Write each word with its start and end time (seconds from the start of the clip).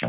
Mit 0.00 0.08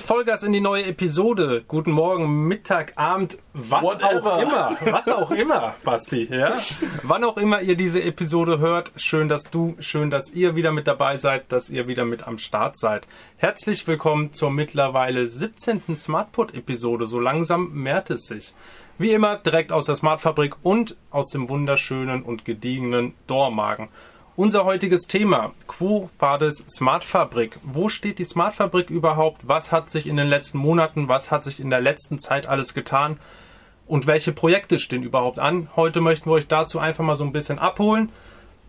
Vollgas 0.00 0.42
in 0.42 0.54
die 0.54 0.60
neue 0.60 0.86
Episode. 0.86 1.64
Guten 1.68 1.90
Morgen, 1.90 2.46
Mittag, 2.48 2.94
Abend, 2.96 3.36
was 3.52 3.82
Whatever. 3.82 4.32
auch 4.32 4.42
immer. 4.42 4.76
Was 4.86 5.08
auch 5.10 5.30
immer, 5.32 5.74
Basti. 5.84 6.28
Ja? 6.30 6.56
Wann 7.02 7.24
auch 7.24 7.36
immer 7.36 7.60
ihr 7.60 7.76
diese 7.76 8.02
Episode 8.02 8.60
hört, 8.60 8.92
schön, 8.96 9.28
dass 9.28 9.50
du, 9.50 9.76
schön, 9.80 10.08
dass 10.08 10.30
ihr 10.32 10.56
wieder 10.56 10.72
mit 10.72 10.86
dabei 10.86 11.18
seid, 11.18 11.52
dass 11.52 11.68
ihr 11.68 11.86
wieder 11.88 12.06
mit 12.06 12.26
am 12.26 12.38
Start 12.38 12.78
seid. 12.78 13.06
Herzlich 13.36 13.86
willkommen 13.86 14.32
zur 14.32 14.50
mittlerweile 14.50 15.26
17. 15.26 15.94
Smartput-Episode. 15.94 17.04
So 17.06 17.20
langsam 17.20 17.74
mehrt 17.74 18.08
es 18.08 18.22
sich. 18.28 18.54
Wie 19.00 19.12
immer 19.12 19.36
direkt 19.36 19.70
aus 19.70 19.86
der 19.86 19.94
Smartfabrik 19.94 20.56
und 20.64 20.96
aus 21.12 21.28
dem 21.28 21.48
wunderschönen 21.48 22.24
und 22.24 22.44
gediegenen 22.44 23.14
Dormagen. 23.28 23.90
Unser 24.34 24.64
heutiges 24.64 25.02
Thema, 25.02 25.52
Quo 25.68 26.10
Vadis 26.18 26.64
Smartfabrik. 26.68 27.60
Wo 27.62 27.90
steht 27.90 28.18
die 28.18 28.24
Smartfabrik 28.24 28.90
überhaupt? 28.90 29.46
Was 29.46 29.70
hat 29.70 29.88
sich 29.88 30.08
in 30.08 30.16
den 30.16 30.26
letzten 30.26 30.58
Monaten, 30.58 31.06
was 31.06 31.30
hat 31.30 31.44
sich 31.44 31.60
in 31.60 31.70
der 31.70 31.80
letzten 31.80 32.18
Zeit 32.18 32.48
alles 32.48 32.74
getan? 32.74 33.20
Und 33.86 34.08
welche 34.08 34.32
Projekte 34.32 34.80
stehen 34.80 35.04
überhaupt 35.04 35.38
an? 35.38 35.68
Heute 35.76 36.00
möchten 36.00 36.28
wir 36.28 36.34
euch 36.34 36.48
dazu 36.48 36.80
einfach 36.80 37.04
mal 37.04 37.14
so 37.14 37.22
ein 37.22 37.32
bisschen 37.32 37.60
abholen. 37.60 38.10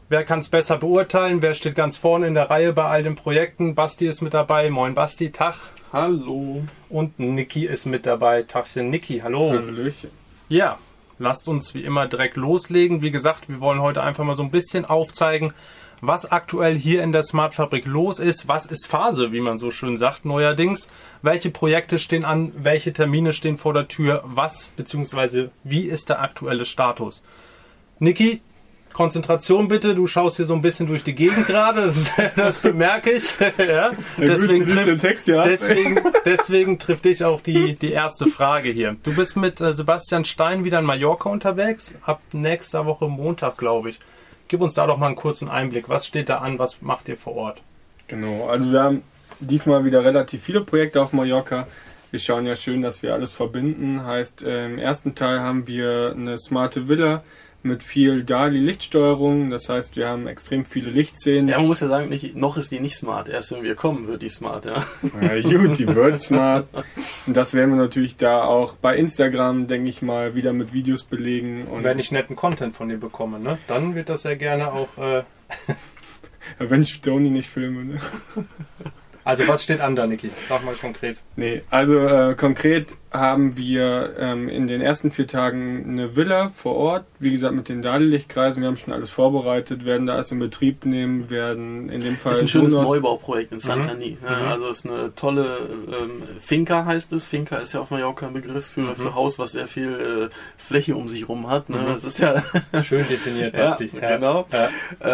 Wer 0.09 0.25
kann 0.25 0.41
es 0.41 0.49
besser 0.49 0.77
beurteilen? 0.77 1.41
Wer 1.41 1.55
steht 1.55 1.73
ganz 1.73 1.97
vorne 1.97 2.27
in 2.27 2.35
der 2.35 2.51
Reihe 2.51 2.73
bei 2.73 2.85
all 2.85 3.01
den 3.01 3.15
Projekten? 3.15 3.73
Basti 3.73 4.07
ist 4.07 4.21
mit 4.21 4.35
dabei. 4.35 4.69
Moin 4.69 4.93
Basti, 4.93 5.31
Tag. 5.31 5.55
Hallo. 5.91 6.61
Und 6.87 7.17
Niki 7.17 7.65
ist 7.65 7.87
mit 7.87 8.05
dabei. 8.05 8.43
Tagchen 8.43 8.91
Niki, 8.91 9.21
hallo. 9.23 9.53
Hallöchen. 9.53 10.18
Ja, 10.49 10.79
lasst 11.19 11.47
uns 11.47 11.75
wie 11.75 11.83
immer 11.83 12.07
direkt 12.07 12.35
loslegen. 12.35 13.03
Wie 13.03 13.11
gesagt, 13.11 13.49
wir 13.49 13.59
wollen 13.59 13.81
heute 13.81 14.01
einfach 14.01 14.23
mal 14.23 14.33
so 14.33 14.41
ein 14.41 14.49
bisschen 14.49 14.83
aufzeigen, 14.83 15.53
was 16.01 16.31
aktuell 16.31 16.75
hier 16.75 17.03
in 17.03 17.11
der 17.11 17.21
Smartfabrik 17.21 17.85
los 17.85 18.17
ist. 18.17 18.47
Was 18.47 18.65
ist 18.65 18.87
Phase, 18.87 19.31
wie 19.31 19.41
man 19.41 19.59
so 19.59 19.69
schön 19.69 19.95
sagt, 19.95 20.25
neuerdings. 20.25 20.89
Welche 21.21 21.51
Projekte 21.51 21.99
stehen 21.99 22.25
an, 22.25 22.51
welche 22.57 22.93
Termine 22.93 23.31
stehen 23.31 23.59
vor 23.59 23.75
der 23.75 23.87
Tür, 23.87 24.23
was 24.25 24.71
bzw. 24.75 25.49
wie 25.63 25.83
ist 25.83 26.09
der 26.09 26.19
aktuelle 26.19 26.65
Status. 26.65 27.21
Niki, 27.99 28.41
Konzentration 28.93 29.67
bitte, 29.67 29.95
du 29.95 30.07
schaust 30.07 30.37
hier 30.37 30.45
so 30.45 30.53
ein 30.53 30.61
bisschen 30.61 30.87
durch 30.87 31.03
die 31.03 31.15
Gegend 31.15 31.47
gerade, 31.47 31.87
das, 31.87 32.11
das 32.35 32.59
bemerke 32.59 33.11
ich. 33.11 33.37
ja. 33.57 33.91
Deswegen, 34.17 34.65
liest 34.65 34.87
den 34.87 34.97
Text 34.97 35.27
ja 35.27 35.43
deswegen, 35.43 36.01
deswegen 36.25 36.79
trifft 36.79 37.05
dich 37.05 37.23
auch 37.23 37.41
die, 37.41 37.75
die 37.75 37.91
erste 37.91 38.27
Frage 38.27 38.69
hier. 38.69 38.97
Du 39.03 39.13
bist 39.13 39.37
mit 39.37 39.61
äh, 39.61 39.73
Sebastian 39.73 40.25
Stein 40.25 40.63
wieder 40.63 40.79
in 40.79 40.85
Mallorca 40.85 41.29
unterwegs, 41.29 41.95
ab 42.03 42.21
nächster 42.33 42.85
Woche 42.85 43.07
Montag, 43.07 43.57
glaube 43.57 43.89
ich. 43.89 43.99
Gib 44.47 44.61
uns 44.61 44.73
da 44.73 44.87
doch 44.87 44.97
mal 44.97 45.07
einen 45.07 45.15
kurzen 45.15 45.47
Einblick. 45.47 45.89
Was 45.89 46.07
steht 46.07 46.27
da 46.29 46.39
an, 46.39 46.57
was 46.57 46.81
macht 46.81 47.07
ihr 47.07 47.17
vor 47.17 47.35
Ort? 47.35 47.61
Genau, 48.07 48.47
also 48.47 48.71
wir 48.71 48.81
haben 48.81 49.03
diesmal 49.39 49.85
wieder 49.85 50.03
relativ 50.03 50.43
viele 50.43 50.61
Projekte 50.61 51.01
auf 51.01 51.13
Mallorca. 51.13 51.67
Wir 52.11 52.19
schauen 52.19 52.47
ja 52.47 52.55
schön, 52.55 52.81
dass 52.81 53.03
wir 53.03 53.13
alles 53.13 53.33
verbinden. 53.33 54.03
Heißt, 54.03 54.43
äh, 54.43 54.65
im 54.65 54.79
ersten 54.79 55.13
Teil 55.13 55.41
haben 55.41 55.67
wir 55.67 56.13
eine 56.15 56.37
smarte 56.37 56.87
Villa 56.87 57.23
mit 57.61 57.83
viel 57.83 58.23
DALI-Lichtsteuerung. 58.23 59.49
Das 59.49 59.69
heißt, 59.69 59.95
wir 59.97 60.07
haben 60.07 60.27
extrem 60.27 60.65
viele 60.65 60.89
Lichtszenen. 60.89 61.49
Ja, 61.49 61.57
man 61.57 61.67
muss 61.67 61.79
ja 61.79 61.87
sagen, 61.87 62.09
nicht, 62.09 62.35
noch 62.35 62.57
ist 62.57 62.71
die 62.71 62.79
nicht 62.79 62.95
smart. 62.95 63.27
Erst 63.27 63.51
wenn 63.51 63.63
wir 63.63 63.75
kommen, 63.75 64.07
wird 64.07 64.21
die 64.21 64.29
smart, 64.29 64.65
ja. 64.65 64.83
Ja, 65.21 65.41
gut, 65.57 65.77
die 65.77 65.87
wird 65.87 66.21
smart. 66.21 66.67
Und 67.27 67.35
das 67.35 67.53
werden 67.53 67.71
wir 67.71 67.81
natürlich 67.81 68.17
da 68.17 68.43
auch 68.43 68.75
bei 68.75 68.95
Instagram, 68.95 69.67
denke 69.67 69.89
ich 69.89 70.01
mal, 70.01 70.35
wieder 70.35 70.53
mit 70.53 70.73
Videos 70.73 71.03
belegen. 71.03 71.67
Und 71.67 71.83
wenn 71.83 71.99
ich 71.99 72.11
netten 72.11 72.35
Content 72.35 72.75
von 72.75 72.89
dir 72.89 72.97
bekomme, 72.97 73.39
ne, 73.39 73.57
dann 73.67 73.95
wird 73.95 74.09
das 74.09 74.23
ja 74.23 74.35
gerne 74.35 74.71
auch. 74.71 74.97
Äh, 74.97 75.23
wenn 76.59 76.81
ich 76.81 77.01
Tony 77.01 77.29
nicht 77.29 77.49
filme. 77.49 77.83
Ne? 77.85 77.99
also 79.23 79.47
was 79.47 79.63
steht 79.63 79.81
an 79.81 79.95
da, 79.95 80.07
Niki? 80.07 80.31
Sag 80.47 80.63
mal 80.63 80.73
konkret. 80.73 81.17
Nee, 81.35 81.61
also 81.69 81.99
äh, 81.99 82.35
konkret 82.35 82.95
haben 83.11 83.57
wir 83.57 84.13
ähm, 84.19 84.49
in 84.49 84.67
den 84.67 84.81
ersten 84.81 85.09
vier 85.11 85.25
Tagen 85.27 85.83
eine 85.87 86.15
Villa 86.15 86.49
vor 86.49 86.75
Ort, 86.75 87.05
wie 87.19 87.31
gesagt 87.31 87.55
mit 87.55 87.67
den 87.67 87.81
Dali-Lichtkreisen, 87.81 88.61
wir 88.61 88.67
haben 88.67 88.77
schon 88.77 88.93
alles 88.93 89.09
vorbereitet, 89.09 89.83
werden 89.85 90.05
da 90.05 90.13
alles 90.13 90.31
in 90.31 90.39
Betrieb 90.39 90.85
nehmen, 90.85 91.29
werden 91.29 91.89
in 91.89 92.01
dem 92.01 92.17
Fall 92.17 92.33
ist 92.33 92.41
ein 92.41 92.47
schönes 92.47 92.73
Sonos- 92.73 92.89
Neubauprojekt 92.95 93.51
in 93.51 93.59
Santani. 93.59 94.17
Ja, 94.23 94.29
Mhm. 94.39 94.47
Also 94.49 94.67
ist 94.69 94.85
eine 94.85 95.15
tolle 95.15 95.57
ähm, 95.91 96.23
Finca 96.39 96.85
heißt 96.85 97.11
es. 97.13 97.25
Finca 97.25 97.57
ist 97.57 97.73
ja 97.73 97.79
auf 97.81 97.89
Mallorca 97.91 98.27
ein 98.27 98.33
Begriff 98.33 98.65
für, 98.65 98.81
Mhm. 98.81 98.95
für 98.95 99.15
Haus, 99.15 99.39
was 99.39 99.53
sehr 99.53 99.67
viel 99.67 100.29
äh, 100.29 100.35
Fläche 100.57 100.95
um 100.95 101.07
sich 101.07 101.27
rum 101.27 101.47
hat. 101.49 101.69
Ne? 101.69 101.77
Mhm. 101.77 101.93
Das 101.95 102.03
ist 102.03 102.19
ja 102.19 102.43
Schön 102.83 103.07
definiert, 103.07 103.55
Ja, 103.55 103.69
Basti. 103.71 103.87
genau. 103.87 104.45
Ja. 104.51 104.69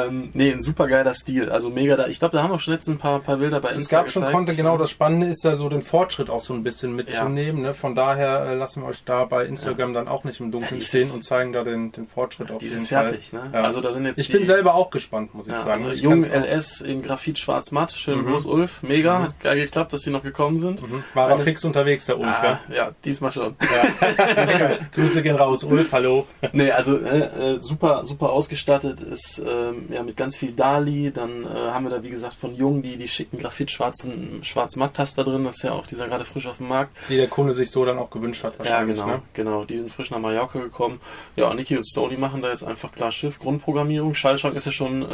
ähm, 0.05 0.29
nee, 0.33 0.51
ein 0.51 0.61
super 0.61 0.87
geiler 0.87 1.13
Stil. 1.13 1.49
Also 1.49 1.69
mega 1.69 1.95
da. 1.95 2.07
Ich 2.07 2.19
glaube, 2.19 2.35
da 2.35 2.43
haben 2.43 2.51
wir 2.51 2.59
schon 2.59 2.73
letztens 2.73 2.97
ein 2.97 2.99
paar, 2.99 3.19
paar 3.19 3.37
Bilder 3.37 3.61
bei 3.61 3.69
Es 3.71 3.79
Insta 3.81 3.97
gab 4.01 4.09
schon 4.09 4.21
gezeigt. 4.23 4.35
Content, 4.35 4.57
genau 4.57 4.77
das 4.77 4.89
Spannende 4.89 5.27
ist 5.27 5.43
ja 5.45 5.55
so 5.55 5.69
den 5.69 5.81
Fortschritt 5.81 6.29
auch 6.29 6.41
so 6.41 6.53
ein 6.53 6.63
bisschen 6.63 6.95
mitzunehmen. 6.95 7.61
Ne? 7.61 7.73
Von 7.85 7.93
daher 7.93 8.47
äh, 8.47 8.55
lassen 8.55 8.81
wir 8.81 8.89
euch 8.89 9.03
da 9.05 9.25
bei 9.25 9.45
Instagram 9.45 9.93
dann 9.93 10.07
auch 10.07 10.23
nicht 10.23 10.39
im 10.39 10.49
Dunkeln 10.51 10.81
Ja, 10.81 10.87
stehen 10.87 11.11
und 11.11 11.23
zeigen 11.23 11.53
da 11.53 11.63
den, 11.63 11.91
den 11.91 12.07
Fortschritt 12.07 12.49
auf 12.49 12.57
Die 12.57 12.65
jeden 12.65 12.79
sind 12.81 12.87
Fall. 12.89 13.09
fertig. 13.09 13.31
Ne? 13.31 13.51
Ja. 13.53 13.61
Also 13.61 13.79
da 13.79 13.93
sind 13.93 14.05
jetzt 14.05 14.17
Ich 14.17 14.31
bin 14.31 14.43
selber 14.43 14.73
auch 14.73 14.89
gespannt, 14.89 15.35
muss 15.35 15.45
ich 15.45 15.53
Ja, 15.53 15.59
sagen. 15.59 15.71
also 15.71 15.91
Ich 15.91 16.01
Jung 16.01 16.23
LS 16.23 16.81
in 16.81 17.03
Graphit 17.03 17.37
schwarz-matt, 17.37 17.91
schön 17.91 18.23
Mhm. 18.23 18.25
groß 18.31 18.47
Ulf, 18.47 18.81
mega, 18.81 19.19
Mhm. 19.19 19.23
hat 19.25 19.39
geil 19.39 19.57
geklappt, 19.57 19.93
dass 19.93 20.01
die 20.01 20.09
noch 20.09 20.23
gekommen 20.23 20.57
sind. 20.57 20.81
Mhm. 20.81 21.03
War 21.13 21.27
er 21.29 21.35
Eine- 21.35 21.43
fix 21.43 21.63
unterwegs, 21.63 22.05
der 22.07 22.17
Ulf, 22.17 22.27
Ah, 22.41 22.59
ja, 22.73 22.89
diesmal 23.05 23.31
schon. 23.31 23.55
ja. 23.61 23.85
Grüße 24.95 25.21
gehen 25.21 25.35
raus, 25.35 25.63
Ulf, 25.63 25.91
hallo. 25.91 26.25
Nee, 26.53 26.71
also 26.71 26.97
äh, 26.97 27.19
äh, 27.19 27.59
super, 27.59 28.03
super 28.03 28.31
ausgestattet 28.31 28.99
ist 29.01 29.37
ähm, 29.45 29.89
ja 29.93 30.01
mit 30.01 30.17
ganz 30.17 30.35
viel 30.35 30.53
Dali. 30.53 31.11
Dann 31.13 31.43
äh, 31.45 31.47
haben 31.49 31.85
wir 31.85 31.91
da 31.91 32.01
wie 32.01 32.09
gesagt 32.09 32.33
von 32.33 32.55
Jung 32.55 32.81
die 32.81 32.97
die 32.97 33.07
schicken 33.07 33.37
Graphit 33.37 33.69
schwarzen 33.69 34.39
Schwarz-Matt-Taster 34.43 35.23
drin. 35.23 35.43
Das 35.43 35.57
ist 35.57 35.63
ja 35.63 35.73
auch 35.73 35.85
dieser 35.85 36.07
gerade 36.07 36.25
frisch 36.25 36.47
auf 36.47 36.57
dem 36.57 36.67
Markt. 36.69 36.91
Die 37.09 37.17
der 37.17 37.27
Kunde 37.27 37.53
sich 37.53 37.69
so 37.75 37.85
dann 37.85 37.99
auch 37.99 38.09
gewünscht 38.09 38.43
hat 38.43 38.53
Ja, 38.53 38.59
wahrscheinlich. 38.65 38.95
genau, 38.97 39.07
Ne? 39.07 39.21
genau. 39.33 39.63
Die 39.65 39.77
sind 39.77 39.91
frisch 39.91 40.09
nach 40.09 40.17
Mallorca 40.17 40.57
gekommen. 40.59 40.99
Ja, 41.35 41.53
Niki 41.53 41.77
und 41.77 41.83
Stony 41.85 42.17
machen 42.17 42.41
da 42.41 42.49
jetzt 42.49 42.63
einfach 42.63 42.91
klar 42.91 43.11
Schiff. 43.11 43.37
Grundprogrammierung. 43.37 44.15
Schallschrank 44.15 44.55
ist 44.55 44.65
ja 44.65 44.71
schon, 44.71 45.03
äh, 45.03 45.05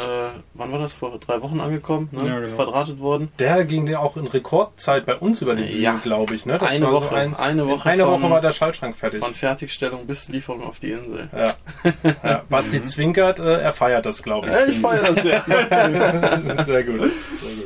wann 0.54 0.72
war 0.72 0.80
das? 0.80 0.94
Vor 0.94 1.18
drei 1.20 1.42
Wochen 1.42 1.60
angekommen, 1.60 2.08
ne? 2.14 2.28
Ja, 2.28 2.40
genau. 2.40 2.56
Verdrahtet 2.56 3.00
worden. 3.00 3.32
Der 3.40 3.66
ging 3.66 3.88
ja 3.88 4.00
auch 4.00 4.16
in 4.16 4.28
Rekordzeit 4.28 5.06
bei 5.06 5.16
uns 5.18 5.42
über 5.42 5.56
die 5.56 5.64
Bühne, 5.64 5.78
Ja. 5.78 6.00
glaube 6.02 6.36
ich. 6.36 6.46
Ne? 6.46 6.62
Eine 6.62 6.86
war 6.86 6.94
Woche, 6.94 7.16
eine 7.16 7.68
Woche 7.68 7.90
eine 7.90 8.08
Woche 8.08 8.30
war 8.30 8.40
der 8.40 8.52
Schaltschrank 8.54 8.96
fertig. 8.96 9.20
Von 9.20 9.34
Fertigstellung 9.34 10.06
bis 10.08 10.30
Lieferung 10.30 10.64
auf 10.64 10.80
die 10.80 10.92
Insel. 10.92 11.28
Ja. 11.36 11.54
ja. 12.24 12.44
Basti 12.48 12.82
zwinkert, 12.84 13.40
äh, 13.40 13.62
er 13.62 13.74
feiert 13.74 14.06
das, 14.06 14.22
glaube 14.24 14.48
ich. 14.50 14.54
Äh, 14.56 14.70
ich 14.70 14.80
feiere 14.80 15.12
das 15.14 15.24
sehr. 15.24 15.42
Sehr 15.52 15.90
gut. 15.90 16.66
Sehr 16.66 16.84
gut. 16.84 17.12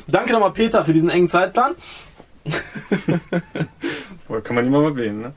Danke 0.08 0.32
nochmal 0.34 0.52
Peter 0.52 0.86
für 0.86 0.94
diesen 0.94 1.10
engen 1.10 1.28
Zeitplan. 1.28 1.74
Boah, 4.28 4.42
kann 4.42 4.56
man 4.56 4.66
nicht 4.66 4.74
mal 4.74 4.84
erwähnen, 4.84 5.22
ne? 5.22 5.34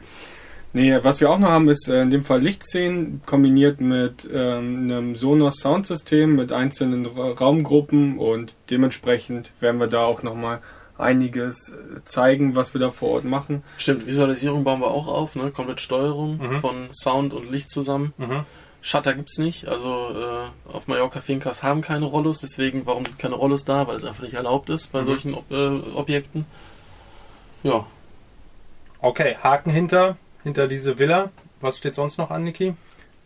Nee, 0.74 0.98
was 1.02 1.20
wir 1.20 1.30
auch 1.30 1.38
noch 1.38 1.48
haben, 1.48 1.68
ist 1.70 1.88
äh, 1.88 2.02
in 2.02 2.10
dem 2.10 2.24
Fall 2.24 2.42
Lichtszenen 2.42 3.22
kombiniert 3.24 3.80
mit 3.80 4.28
ähm, 4.32 4.82
einem 4.84 5.16
Sonos 5.16 5.56
Soundsystem 5.60 6.36
mit 6.36 6.52
einzelnen 6.52 7.06
Ra 7.06 7.30
Raumgruppen 7.32 8.18
und 8.18 8.54
dementsprechend 8.70 9.52
werden 9.60 9.80
wir 9.80 9.86
da 9.86 10.04
auch 10.04 10.22
nochmal 10.22 10.60
einiges 10.98 11.70
äh, 11.70 12.02
zeigen, 12.04 12.54
was 12.54 12.74
wir 12.74 12.80
da 12.82 12.90
vor 12.90 13.10
Ort 13.12 13.24
machen. 13.24 13.62
Stimmt, 13.78 14.06
Visualisierung 14.06 14.62
bauen 14.64 14.80
wir 14.80 14.88
auch 14.88 15.06
auf, 15.06 15.36
ne? 15.36 15.50
Komplett 15.52 15.80
Steuerung 15.80 16.36
Mhm. 16.38 16.58
von 16.60 16.74
Sound 16.92 17.32
und 17.32 17.50
Licht 17.50 17.70
zusammen. 17.70 18.12
Mhm. 18.18 18.40
Shutter 18.82 19.14
gibt's 19.14 19.38
nicht, 19.38 19.66
also 19.68 19.88
äh, 20.14 20.70
auf 20.72 20.86
Mallorca 20.86 21.20
Fincas 21.20 21.62
haben 21.62 21.80
keine 21.80 22.04
Rollos, 22.04 22.38
deswegen 22.40 22.86
warum 22.86 23.06
sind 23.06 23.18
keine 23.18 23.34
Rollos 23.36 23.64
da? 23.64 23.86
Weil 23.88 23.96
es 23.96 24.04
einfach 24.04 24.22
nicht 24.22 24.34
erlaubt 24.34 24.68
ist 24.68 24.92
bei 24.92 25.00
Mhm. 25.00 25.06
solchen 25.06 25.34
Ob 25.34 25.50
äh, 25.50 25.80
Objekten. 25.94 26.44
Ja, 27.62 27.86
Okay, 29.00 29.36
Haken 29.40 29.70
hinter, 29.70 30.16
hinter 30.42 30.66
diese 30.66 30.98
Villa. 30.98 31.30
Was 31.60 31.78
steht 31.78 31.94
sonst 31.94 32.18
noch 32.18 32.32
an, 32.32 32.42
Niki? 32.42 32.74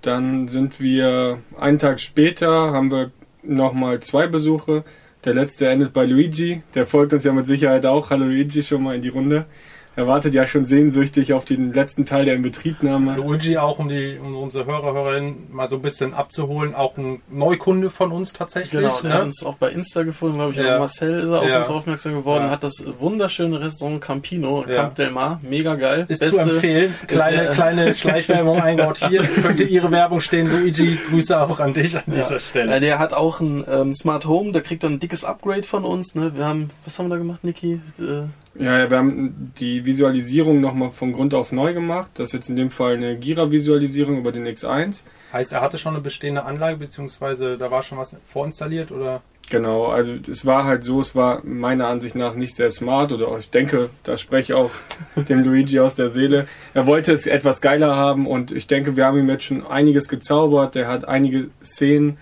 Dann 0.03 0.49
sind 0.49 0.81
wir 0.83 1.39
einen 1.59 1.79
Tag 1.79 1.99
später, 1.99 2.73
haben 2.73 2.91
wir 2.91 3.11
nochmal 3.43 4.01
zwei 4.01 4.27
Besuche. 4.27 4.85
Der 5.25 5.33
letzte 5.33 5.69
endet 5.69 5.95
bei 5.95 6.05
Luigi. 6.05 6.63
Der 6.75 6.87
folgt 6.87 7.15
uns 7.15 7.25
ja 7.25 7.33
mit 7.33 7.47
Sicherheit 7.47 7.87
auch. 7.87 8.11
Hallo 8.11 8.27
Luigi 8.27 8.63
schon 8.63 8.83
mal 8.83 8.97
in 8.97 9.01
die 9.01 9.09
Runde. 9.09 9.47
Er 9.95 10.07
wartet 10.07 10.33
ja 10.35 10.47
schon 10.47 10.65
sehnsüchtig 10.65 11.33
auf 11.35 11.45
den 11.45 11.73
letzten 11.73 12.05
Teil 12.07 12.25
der 12.25 12.35
Inbetriebnahme. 12.35 13.17
Luigi 13.17 13.59
auch, 13.59 13.79
um, 13.79 13.89
die, 13.89 14.19
um 14.23 14.35
unsere 14.37 14.65
Hörer, 14.65 14.95
Hörerinnen 14.95 15.49
mal 15.53 15.69
so 15.69 15.77
ein 15.77 15.83
bisschen 15.83 16.15
abzuholen, 16.15 16.75
auch 16.75 16.97
ein 16.97 17.21
Neukunde 17.31 17.91
von 17.91 18.11
uns 18.11 18.33
tatsächlich. 18.33 18.73
genau. 18.81 18.89
Er 18.89 18.95
hat 18.95 19.05
ne? 19.05 19.23
uns 19.25 19.45
auch 19.45 19.57
bei 19.57 19.71
Insta 19.71 20.03
gefunden, 20.03 20.37
glaube 20.37 20.53
ich. 20.53 20.57
Ja. 20.59 20.79
Marcel 20.79 21.19
ist 21.21 21.29
er 21.29 21.41
auf 21.41 21.49
Ja. 21.49 21.59
uns 21.59 21.69
aufmerksam 21.69 22.15
geworden, 22.15 22.45
Ja. 22.45 22.51
hat 22.51 22.63
das 22.63 22.85
wunderschöne 22.99 23.61
Restaurant 23.61 24.01
Campino, 24.01 24.65
Ja. 24.67 24.75
Camp 24.77 24.95
Del 24.95 25.11
Mar, 25.11 25.41
mega 25.43 25.75
geil. 25.75 26.07
Ist 26.09 26.25
zu 26.25 26.39
empfehlen. 26.39 26.95
Kleine, 27.07 27.37
der- 27.43 27.53
kleine 27.53 27.95
Schleichwerbung 27.95 28.61
eingebaut 28.63 28.99
hier. 29.09 29.23
Könnte 29.23 29.65
Ihre 29.65 29.91
Werbung 29.91 30.21
stehen. 30.21 30.51
Luigi, 30.51 30.99
Grüße 31.11 31.39
auch 31.39 31.61
an 31.61 31.75
dich 31.75 31.97
an 31.97 32.05
dieser. 32.07 32.41
Stelle. 32.41 32.81
Der 32.81 32.99
hat 32.99 33.13
auch 33.13 33.41
ein 33.41 33.65
ähm, 33.71 33.95
Smart 33.95 34.27
Home, 34.27 34.53
der 34.53 34.63
kriegt 34.63 34.85
dann 34.85 34.95
ein 34.95 35.01
dickes 35.01 35.25
Upgrade 35.25 35.65
von 35.65 35.85
uns. 35.85 36.15
Ne? 36.15 36.33
Wir 36.35 36.47
haben, 36.47 36.71
was 36.85 36.99
haben 36.99 37.07
wir 37.07 37.11
da 37.11 37.19
gemacht, 37.19 37.45
Niki? 37.45 37.81
Äh, 37.99 38.52
Ja, 38.55 38.91
wir 38.91 38.99
haben 38.99 39.53
die 39.59 39.87
Visualisierung 39.87 40.61
nochmal 40.61 40.91
von 40.91 41.13
Grund 41.13 41.33
auf 41.33 41.53
neu 41.53 41.73
gemacht. 41.73 42.11
Das 42.15 42.29
ist 42.29 42.35
jetzt 42.35 42.51
in 42.51 42.57
dem 42.57 42.71
Fall 42.71 42.95
eine 42.95 43.17
Gira-Visualisierung 43.17 44.19
über 44.19 44.31
den 44.31 44.47
X1. 44.47 45.05
Heißt, 45.33 45.53
er 45.53 45.63
hatte 45.63 45.79
schon 45.79 45.95
eine 45.95 46.03
bestehende 46.03 46.45
Anlage, 46.45 46.77
beziehungsweise 46.77 47.57
da 47.57 47.71
war 47.71 47.83
schon 47.83 47.97
was 47.97 48.17
vorinstalliert 48.27 48.93
oder? 48.93 49.23
Genau, 49.49 49.87
also 49.87 50.15
es 50.31 50.47
war 50.47 50.65
halt 50.65 50.85
so, 50.85 51.01
es 51.01 51.15
war 51.15 51.45
meiner 51.45 51.89
Ansicht 51.89 52.15
nach 52.15 52.35
nicht 52.35 52.55
sehr 52.55 52.71
smart 52.71 53.13
oder 53.13 53.37
ich 53.39 53.51
denke, 53.51 53.91
da 54.03 54.17
spreche 54.17 54.53
ich 54.53 54.59
auch 54.59 54.71
dem 55.29 55.43
Luigi 55.43 55.81
aus 55.81 55.95
der 55.95 56.11
Seele. 56.11 56.47
Er 56.75 56.87
wollte 56.87 57.13
es 57.13 57.27
etwas 57.27 57.61
geiler 57.61 57.97
haben 57.97 58.27
und 58.27 58.53
ich 58.53 58.67
denke, 58.67 58.97
wir 58.97 59.07
haben 59.07 59.19
ihm 59.19 59.29
jetzt 59.29 59.45
schon 59.45 59.67
einiges 59.67 60.09
gezaubert. 60.09 60.75
Der 60.75 60.89
hat 60.89 61.09
einige 61.09 61.49
Szenen, 61.63 62.19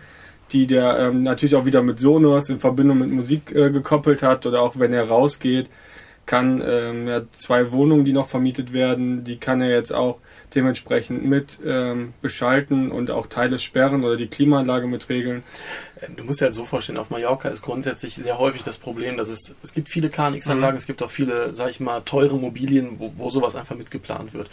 die 0.53 0.67
der 0.67 0.99
ähm, 0.99 1.23
natürlich 1.23 1.55
auch 1.55 1.67
wieder 1.67 1.83
mit 1.83 2.01
Sonos 2.01 2.49
in 2.49 2.59
Verbindung 2.59 2.99
mit 2.99 3.11
Musik 3.11 3.55
äh, 3.55 3.71
gekoppelt 3.71 4.23
hat 4.23 4.47
oder 4.47 4.63
auch 4.63 4.79
wenn 4.79 4.93
er 4.93 5.09
rausgeht, 5.09 5.69
kann 6.31 6.63
ähm, 6.65 7.09
ja, 7.09 7.23
zwei 7.33 7.73
Wohnungen, 7.73 8.05
die 8.05 8.13
noch 8.13 8.29
vermietet 8.29 8.73
werden, 8.73 9.25
die 9.25 9.39
kann 9.39 9.61
er 9.61 9.71
jetzt 9.71 9.93
auch 9.93 10.21
dementsprechend 10.55 11.25
mit 11.25 11.59
ähm, 11.67 12.15
beschalten 12.23 12.93
und 12.93 13.11
auch 13.11 13.27
Teile 13.27 13.59
sperren 13.59 14.05
oder 14.05 14.17
die 14.17 14.29
Klimaanlage 14.29 14.87
mit 14.87 15.09
regeln. 15.09 15.43
Ähm, 16.01 16.15
du 16.15 16.23
musst 16.23 16.41
dir 16.41 16.45
halt 16.45 16.55
so 16.55 16.67
vorstellen, 16.67 16.99
auf 16.99 17.11
Mallorca 17.11 17.49
ist 17.49 17.63
grundsätzlich 17.63 18.15
sehr 18.15 18.39
häufig 18.39 18.63
das 18.63 18.79
Problem, 18.79 19.17
dass 19.17 19.29
es, 19.29 19.57
es 19.65 19.75
gibt 19.75 19.89
viele 19.89 20.09
KNX-Anlagen, 20.09 20.75
mhm. 20.75 20.79
es 20.79 20.87
gibt 20.87 21.03
auch 21.03 21.11
viele, 21.11 21.53
sag 21.53 21.71
ich 21.71 21.81
mal, 21.81 22.01
teure 22.03 22.39
Mobilien, 22.39 23.01
wo, 23.01 23.13
wo 23.17 23.29
sowas 23.29 23.57
einfach 23.57 23.75
mitgeplant 23.75 24.33
wird. 24.33 24.49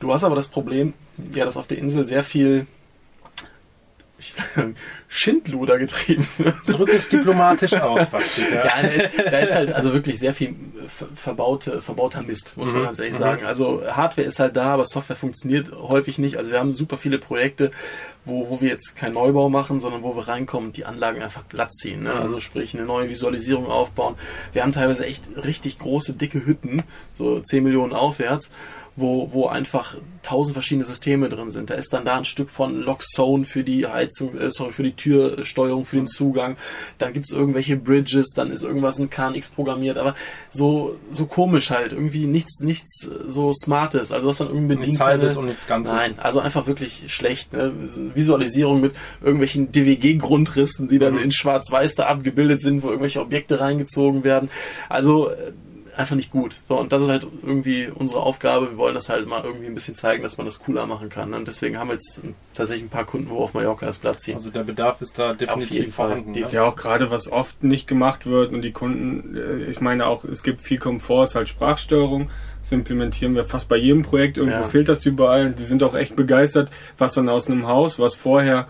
Du 0.00 0.10
hast 0.14 0.24
aber 0.24 0.36
das 0.36 0.48
Problem, 0.48 0.94
ja, 1.34 1.44
dass 1.44 1.58
auf 1.58 1.66
der 1.66 1.76
Insel 1.76 2.06
sehr 2.06 2.24
viel 2.24 2.66
Schindluder 5.08 5.78
getrieben 5.78 6.26
Drück 6.66 6.88
es 6.92 7.08
diplomatisch 7.08 7.74
aus, 7.74 8.06
Basti, 8.06 8.42
ja. 8.52 8.64
ja. 8.64 9.08
da 9.30 9.38
ist 9.38 9.54
halt 9.54 9.72
also 9.72 9.92
wirklich 9.92 10.18
sehr 10.18 10.34
viel 10.34 10.54
verbaute, 11.14 11.82
verbauter 11.82 12.22
Mist, 12.22 12.56
muss 12.56 12.72
man 12.72 12.82
mhm. 12.82 12.86
ganz 12.86 12.98
ehrlich 12.98 13.14
mhm. 13.14 13.18
sagen. 13.18 13.46
Also 13.46 13.82
Hardware 13.86 14.26
ist 14.26 14.38
halt 14.38 14.56
da, 14.56 14.74
aber 14.74 14.84
Software 14.84 15.16
funktioniert 15.16 15.72
häufig 15.72 16.18
nicht. 16.18 16.36
Also 16.36 16.52
wir 16.52 16.58
haben 16.58 16.72
super 16.72 16.96
viele 16.96 17.18
Projekte, 17.18 17.70
wo, 18.24 18.48
wo 18.50 18.60
wir 18.60 18.68
jetzt 18.68 18.96
keinen 18.96 19.14
Neubau 19.14 19.48
machen, 19.48 19.80
sondern 19.80 20.02
wo 20.02 20.14
wir 20.14 20.28
reinkommen 20.28 20.68
und 20.68 20.76
die 20.76 20.84
Anlagen 20.84 21.22
einfach 21.22 21.48
glatt 21.48 21.72
ziehen. 21.72 22.02
Ne? 22.02 22.14
Mhm. 22.14 22.20
Also 22.20 22.40
sprich 22.40 22.74
eine 22.74 22.84
neue 22.84 23.08
Visualisierung 23.08 23.66
aufbauen. 23.66 24.14
Wir 24.52 24.62
haben 24.62 24.72
teilweise 24.72 25.06
echt 25.06 25.24
richtig 25.36 25.78
große, 25.78 26.14
dicke 26.14 26.44
Hütten, 26.44 26.82
so 27.12 27.40
10 27.40 27.64
Millionen 27.64 27.92
aufwärts 27.92 28.50
wo, 28.96 29.30
wo 29.32 29.46
einfach 29.46 29.96
tausend 30.22 30.54
verschiedene 30.54 30.84
Systeme 30.84 31.28
drin 31.28 31.50
sind. 31.50 31.70
Da 31.70 31.74
ist 31.74 31.92
dann 31.92 32.04
da 32.04 32.18
ein 32.18 32.24
Stück 32.24 32.50
von 32.50 32.80
Lockzone 32.80 33.44
für 33.44 33.64
die 33.64 33.86
Heizung, 33.86 34.36
äh, 34.38 34.50
sorry, 34.50 34.72
für 34.72 34.82
die 34.82 34.92
Türsteuerung, 34.92 35.84
für 35.84 35.96
den 35.96 36.06
Zugang. 36.06 36.56
Dann 36.98 37.12
gibt's 37.12 37.30
irgendwelche 37.30 37.76
Bridges, 37.76 38.28
dann 38.34 38.50
ist 38.50 38.62
irgendwas 38.62 38.98
mit 38.98 39.10
KNX 39.10 39.48
programmiert, 39.48 39.96
aber 39.96 40.14
so, 40.52 40.96
so 41.12 41.26
komisch 41.26 41.70
halt. 41.70 41.92
Irgendwie 41.92 42.26
nichts, 42.26 42.60
nichts 42.60 43.08
so 43.26 43.52
Smartes. 43.52 44.12
Also 44.12 44.28
was 44.28 44.38
dann 44.38 44.48
irgendwie 44.48 44.76
bedient. 44.76 44.88
Nichts 44.88 45.00
halbes 45.00 45.36
und 45.36 45.46
nichts 45.46 45.66
Ganzes. 45.66 45.92
Nein, 45.92 46.14
also 46.18 46.40
einfach 46.40 46.66
wirklich 46.66 47.04
schlecht. 47.06 47.52
Ne? 47.52 47.72
Visualisierung 48.14 48.80
mit 48.80 48.94
irgendwelchen 49.20 49.72
DWG-Grundrissen, 49.72 50.88
die 50.88 50.98
dann 50.98 51.14
mhm. 51.14 51.20
in 51.20 51.32
Schwarz-Weiß 51.32 51.94
da 51.94 52.06
abgebildet 52.06 52.60
sind, 52.60 52.82
wo 52.82 52.88
irgendwelche 52.88 53.20
Objekte 53.20 53.60
reingezogen 53.60 54.24
werden. 54.24 54.50
Also 54.88 55.30
äh, 55.30 55.52
einfach 56.00 56.16
nicht 56.16 56.30
gut. 56.30 56.56
So, 56.66 56.78
und 56.78 56.92
das 56.92 57.02
ist 57.02 57.08
halt 57.08 57.26
irgendwie 57.42 57.88
unsere 57.88 58.20
Aufgabe. 58.20 58.70
Wir 58.70 58.76
wollen 58.76 58.94
das 58.94 59.08
halt 59.08 59.28
mal 59.28 59.44
irgendwie 59.44 59.66
ein 59.66 59.74
bisschen 59.74 59.94
zeigen, 59.94 60.22
dass 60.22 60.36
man 60.36 60.46
das 60.46 60.58
cooler 60.58 60.86
machen 60.86 61.08
kann. 61.08 61.34
Und 61.34 61.46
deswegen 61.46 61.78
haben 61.78 61.88
wir 61.88 61.94
jetzt 61.94 62.20
tatsächlich 62.54 62.86
ein 62.86 62.90
paar 62.90 63.04
Kunden, 63.04 63.30
wo 63.30 63.38
auf 63.38 63.54
Mallorca 63.54 63.86
das 63.86 63.98
Platz 63.98 64.22
ziehen. 64.22 64.34
Also 64.34 64.50
der 64.50 64.64
Bedarf 64.64 65.00
ist 65.00 65.18
da 65.18 65.34
definitiv 65.34 65.94
vorhanden. 65.94 66.32
Ne? 66.32 66.46
Ja, 66.50 66.64
auch 66.64 66.76
gerade 66.76 67.10
was 67.10 67.30
oft 67.30 67.62
nicht 67.62 67.86
gemacht 67.86 68.26
wird 68.26 68.52
und 68.52 68.62
die 68.62 68.72
Kunden, 68.72 69.36
äh, 69.36 69.70
ich 69.70 69.80
meine 69.80 70.06
auch, 70.06 70.24
es 70.24 70.42
gibt 70.42 70.60
viel 70.60 70.78
Komfort, 70.78 71.24
ist 71.24 71.34
halt 71.34 71.48
Sprachsteuerung. 71.48 72.30
Das 72.60 72.72
implementieren 72.72 73.34
wir 73.34 73.44
fast 73.44 73.68
bei 73.68 73.76
jedem 73.76 74.02
Projekt. 74.02 74.38
Irgendwo 74.38 74.60
ja. 74.60 74.68
fehlt 74.68 74.88
das 74.88 75.04
überall. 75.06 75.52
Die 75.52 75.62
sind 75.62 75.82
auch 75.82 75.94
echt 75.94 76.16
begeistert, 76.16 76.70
was 76.98 77.14
dann 77.14 77.28
aus 77.28 77.48
einem 77.48 77.66
Haus, 77.66 77.98
was 77.98 78.14
vorher 78.14 78.68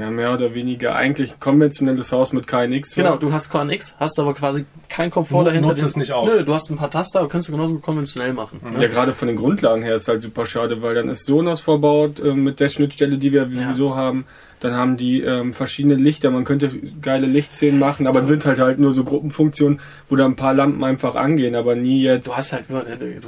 ja, 0.00 0.10
mehr 0.10 0.32
oder 0.32 0.54
weniger 0.54 0.94
eigentlich 0.94 1.32
ein 1.32 1.40
konventionelles 1.40 2.10
Haus 2.10 2.32
mit 2.32 2.46
KNX. 2.46 2.94
Genau, 2.94 3.16
du 3.16 3.32
hast 3.32 3.50
KNX, 3.50 3.94
hast 4.00 4.18
aber 4.18 4.32
quasi 4.32 4.64
kein 4.88 5.10
Komfort 5.10 5.44
dahinter. 5.44 5.68
Nutzt 5.68 5.82
es 5.82 5.96
nicht 5.96 6.12
aus. 6.12 6.26
Nö, 6.26 6.42
du 6.42 6.54
hast 6.54 6.70
ein 6.70 6.76
paar 6.76 6.90
Taster, 6.90 7.28
kannst 7.28 7.48
du 7.48 7.52
genauso 7.52 7.78
konventionell 7.78 8.32
machen. 8.32 8.60
Mhm. 8.62 8.76
Ne? 8.76 8.82
Ja, 8.82 8.88
gerade 8.88 9.12
von 9.12 9.28
den 9.28 9.36
Grundlagen 9.36 9.82
her 9.82 9.96
ist 9.96 10.08
halt 10.08 10.22
super 10.22 10.46
schade, 10.46 10.80
weil 10.80 10.94
dann 10.94 11.08
ist 11.08 11.26
Sonos 11.26 11.60
verbaut 11.60 12.18
äh, 12.18 12.32
mit 12.32 12.60
der 12.60 12.70
Schnittstelle, 12.70 13.18
die 13.18 13.32
wir 13.32 13.50
sowieso 13.50 13.90
ja. 13.90 13.96
haben. 13.96 14.24
Dann 14.60 14.74
haben 14.74 14.96
die 14.96 15.22
ähm, 15.22 15.52
verschiedene 15.52 15.94
Lichter. 15.94 16.30
Man 16.30 16.44
könnte 16.44 16.70
geile 17.00 17.26
Lichtszenen 17.26 17.78
machen, 17.78 18.06
aber 18.06 18.26
sind 18.26 18.44
halt 18.46 18.58
halt 18.58 18.78
nur 18.78 18.92
so 18.92 19.04
Gruppenfunktionen, 19.04 19.80
wo 20.08 20.16
da 20.16 20.26
ein 20.26 20.36
paar 20.36 20.54
Lampen 20.54 20.84
einfach 20.84 21.14
angehen, 21.14 21.54
aber 21.54 21.74
nie 21.74 22.02
jetzt. 22.02 22.28
Du 22.28 22.36
hast 22.36 22.52
halt, 22.52 22.68
du 22.68 22.76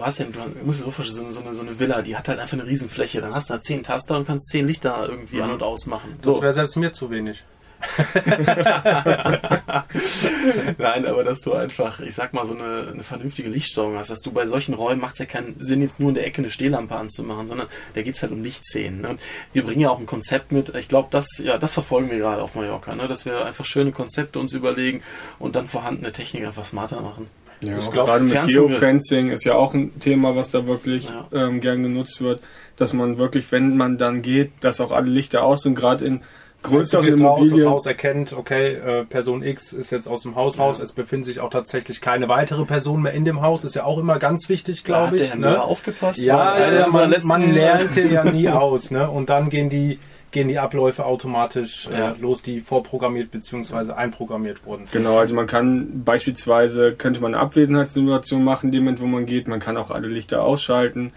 hast 0.04 0.18
ja, 0.18 0.26
du 0.26 0.64
musst 0.64 0.80
dir 0.80 0.84
so 0.84 0.90
vorstellen, 0.90 1.32
so 1.32 1.40
eine, 1.40 1.54
so 1.54 1.62
eine 1.62 1.80
Villa, 1.80 2.02
die 2.02 2.16
hat 2.16 2.28
halt 2.28 2.38
einfach 2.38 2.58
eine 2.58 2.66
Riesenfläche. 2.66 3.20
Dann 3.20 3.34
hast 3.34 3.48
du 3.48 3.54
halt 3.54 3.64
zehn 3.64 3.82
Taster 3.82 4.16
und 4.16 4.26
kannst 4.26 4.48
zehn 4.48 4.66
Lichter 4.66 5.08
irgendwie 5.08 5.36
mhm. 5.36 5.42
an 5.42 5.50
und 5.52 5.62
aus 5.62 5.86
machen. 5.86 6.14
So. 6.18 6.32
Das 6.32 6.42
wäre 6.42 6.52
selbst 6.52 6.76
mir 6.76 6.92
zu 6.92 7.10
wenig. 7.10 7.42
Nein, 10.78 11.06
aber 11.06 11.24
dass 11.24 11.40
du 11.40 11.52
einfach, 11.52 12.00
ich 12.00 12.14
sag 12.14 12.32
mal, 12.32 12.46
so 12.46 12.54
eine, 12.54 12.88
eine 12.92 13.02
vernünftige 13.02 13.48
Lichtsteuerung 13.48 13.96
hast, 13.96 14.10
dass 14.10 14.20
du 14.20 14.32
bei 14.32 14.46
solchen 14.46 14.74
Räumen 14.74 15.00
macht 15.00 15.14
es 15.14 15.20
ja 15.20 15.26
keinen 15.26 15.60
Sinn, 15.60 15.82
jetzt 15.82 16.00
nur 16.00 16.10
in 16.10 16.14
der 16.14 16.26
Ecke 16.26 16.42
eine 16.42 16.50
Stehlampe 16.50 16.96
anzumachen, 16.96 17.46
sondern 17.46 17.68
da 17.94 18.02
geht 18.02 18.16
es 18.16 18.22
halt 18.22 18.32
um 18.32 18.42
Lichtszenen. 18.42 19.00
Ne? 19.00 19.16
wir 19.52 19.64
bringen 19.64 19.80
ja 19.80 19.90
auch 19.90 19.98
ein 19.98 20.06
Konzept 20.06 20.52
mit, 20.52 20.74
ich 20.74 20.88
glaube, 20.88 21.08
das, 21.10 21.26
ja, 21.38 21.58
das 21.58 21.74
verfolgen 21.74 22.10
wir 22.10 22.18
gerade 22.18 22.42
auf 22.42 22.54
Mallorca, 22.54 22.94
ne? 22.94 23.08
dass 23.08 23.24
wir 23.24 23.44
einfach 23.44 23.64
schöne 23.64 23.92
Konzepte 23.92 24.38
uns 24.38 24.52
überlegen 24.52 25.02
und 25.38 25.56
dann 25.56 25.66
vorhandene 25.66 26.12
Technik 26.12 26.46
einfach 26.46 26.64
smarter 26.64 27.00
machen. 27.00 27.28
Ja, 27.60 27.78
ich 27.78 27.90
glaube, 27.90 28.10
gerade 28.10 28.24
mit 28.24 28.48
Geofencing 28.48 29.30
ist 29.30 29.44
ja 29.44 29.54
auch 29.54 29.72
ein 29.72 29.98
Thema, 30.00 30.34
was 30.34 30.50
da 30.50 30.66
wirklich 30.66 31.04
ja. 31.04 31.28
ähm, 31.32 31.60
gern 31.60 31.82
genutzt 31.82 32.20
wird, 32.20 32.42
dass 32.76 32.92
man 32.92 33.18
wirklich, 33.18 33.52
wenn 33.52 33.76
man 33.76 33.98
dann 33.98 34.22
geht, 34.22 34.50
dass 34.60 34.80
auch 34.80 34.90
alle 34.90 35.08
Lichter 35.08 35.44
aus 35.44 35.62
sind, 35.62 35.76
gerade 35.76 36.04
in 36.04 36.22
größere. 36.62 37.22
Raus, 37.22 37.48
das 37.50 37.64
Haus 37.64 37.86
erkennt, 37.86 38.32
okay, 38.32 38.74
äh, 38.74 39.04
Person 39.04 39.42
X 39.42 39.72
ist 39.72 39.90
jetzt 39.90 40.06
aus 40.06 40.22
dem 40.22 40.34
Haus 40.36 40.58
raus, 40.58 40.78
ja. 40.78 40.84
es 40.84 40.92
befindet 40.92 41.26
sich 41.26 41.40
auch 41.40 41.50
tatsächlich 41.50 42.00
keine 42.00 42.28
weitere 42.28 42.64
Person 42.64 43.02
mehr 43.02 43.12
in 43.12 43.24
dem 43.24 43.42
Haus, 43.42 43.64
ist 43.64 43.74
ja 43.74 43.84
auch 43.84 43.98
immer 43.98 44.18
ganz 44.18 44.48
wichtig, 44.48 44.84
glaube 44.84 45.16
ich. 45.16 45.30
Der 45.30 45.36
ne? 45.36 45.62
aufgepasst? 45.62 46.18
Ja, 46.18 46.72
ja 46.72 46.88
man, 46.88 47.14
man 47.22 47.54
lernte 47.54 48.02
ja 48.02 48.24
nie 48.30 48.48
aus, 48.48 48.90
ne? 48.90 49.10
Und 49.10 49.30
dann 49.30 49.50
gehen 49.50 49.68
die 49.70 49.98
gehen 50.32 50.48
die 50.48 50.58
Abläufe 50.58 51.04
automatisch 51.04 51.86
äh, 51.88 52.14
los, 52.18 52.42
die 52.42 52.62
vorprogrammiert 52.62 53.30
bzw. 53.30 53.92
einprogrammiert 53.92 54.64
wurden. 54.64 54.86
Genau, 54.90 55.18
also 55.18 55.34
man 55.34 55.46
kann 55.46 56.04
beispielsweise, 56.04 56.94
könnte 56.94 57.20
man 57.20 57.34
eine 57.34 57.42
Abwesenheitssimulation 57.42 58.42
machen, 58.42 58.68
in 58.68 58.72
dem 58.72 58.84
Moment, 58.84 59.02
wo 59.02 59.06
man 59.06 59.26
geht, 59.26 59.46
man 59.46 59.60
kann 59.60 59.76
auch 59.76 59.90
alle 59.90 60.08
Lichter 60.08 60.42
ausschalten, 60.42 61.12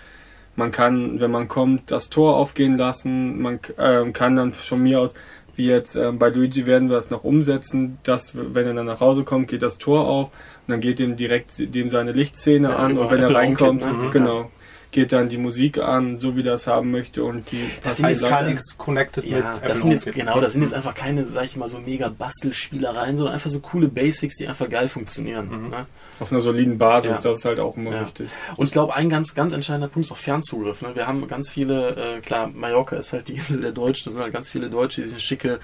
man 0.58 0.72
kann, 0.72 1.20
wenn 1.20 1.32
man 1.32 1.48
kommt, 1.48 1.92
das 1.92 2.10
Tor 2.10 2.36
aufgehen 2.36 2.78
lassen, 2.78 3.42
man 3.42 3.60
äh, 3.78 4.10
kann 4.12 4.36
dann 4.36 4.52
von 4.52 4.82
mir 4.84 5.00
aus 5.00 5.14
wie 5.58 5.68
jetzt 5.68 5.96
ähm, 5.96 6.20
bei 6.20 6.30
Luigi 6.30 6.66
werden 6.66 6.90
wir 6.90 6.98
es 6.98 7.10
noch 7.10 7.24
umsetzen, 7.24 7.98
dass 8.04 8.36
wenn 8.36 8.68
er 8.68 8.74
dann 8.74 8.86
nach 8.86 9.00
Hause 9.00 9.24
kommt, 9.24 9.48
geht 9.48 9.62
das 9.62 9.78
Tor 9.78 10.08
auf. 10.08 10.28
Und 10.28 10.72
dann 10.72 10.82
geht 10.82 11.00
ihm 11.00 11.16
direkt 11.16 11.74
dem 11.74 11.90
seine 11.90 12.12
Lichtszene 12.12 12.70
ja, 12.70 12.76
an 12.76 12.98
und 12.98 13.12
wenn 13.12 13.22
er 13.22 13.34
reinkommt, 13.34 13.82
ne? 13.82 14.10
genau, 14.12 14.50
geht 14.96 15.12
dann 15.12 15.28
die 15.28 15.38
Musik 15.38 15.78
an, 15.78 16.20
so 16.20 16.38
wie 16.38 16.48
es 16.48 16.68
haben 16.68 16.90
möchte 16.90 17.26
und 17.26 17.52
die 17.52 17.70
das 17.84 17.98
sind 17.98 18.08
jetzt 18.08 18.22
gar 18.22 18.44
nichts 18.44 18.78
connected 18.78 19.26
ja, 19.26 19.38
mit 19.38 19.70
das 19.70 19.82
sind 19.82 19.92
jetzt, 19.92 20.06
Genau, 20.06 20.40
das 20.40 20.54
sind 20.54 20.62
jetzt 20.62 20.74
einfach 20.74 20.96
keine, 20.96 21.26
sag 21.26 21.44
ich 21.44 21.58
mal, 21.58 21.68
so 21.68 21.80
mega 21.80 22.08
Bastelspielereien, 22.08 23.18
sondern 23.18 23.34
einfach 23.34 23.50
so 23.50 23.60
coole 23.60 23.90
Basics, 23.90 24.38
die 24.38 24.48
einfach 24.48 24.70
geil 24.70 24.88
funktionieren. 24.88 25.50
Mhm. 25.50 25.70
Ne? 25.70 25.86
Auf 26.22 26.32
einer 26.32 26.40
soliden 26.40 26.78
Basis, 26.78 27.18
ja. 27.18 27.30
das 27.30 27.40
ist 27.40 27.46
halt 27.46 27.60
auch 27.60 27.76
immer 27.76 27.92
ja. 27.92 28.02
wichtig. 28.04 28.30
Und 28.56 28.68
ich 28.68 28.72
glaube, 28.72 28.96
ein 28.96 29.10
ganz, 29.10 29.36
ganz 29.36 29.52
entscheidender 29.52 29.90
Punkt 29.90 30.08
ist 30.08 30.14
auch 30.14 30.18
Fernzugriff. 30.18 30.82
Ne? 30.82 30.96
Wir 30.96 31.08
haben 31.08 31.28
ganz 31.28 31.50
viele, 31.50 31.96
äh, 31.96 32.22
klar, 32.22 32.48
Mallorca 32.48 32.96
ist 32.96 33.12
halt 33.12 33.28
die 33.28 33.34
Insel 33.34 33.60
der 33.60 33.74
Deutschen, 33.74 34.06
da 34.06 34.12
sind 34.12 34.22
halt 34.22 34.32
ganz 34.32 34.48
viele 34.48 34.70
Deutsche, 34.70 35.02
die 35.02 35.12
eine 35.12 35.20
schicke, 35.20 35.60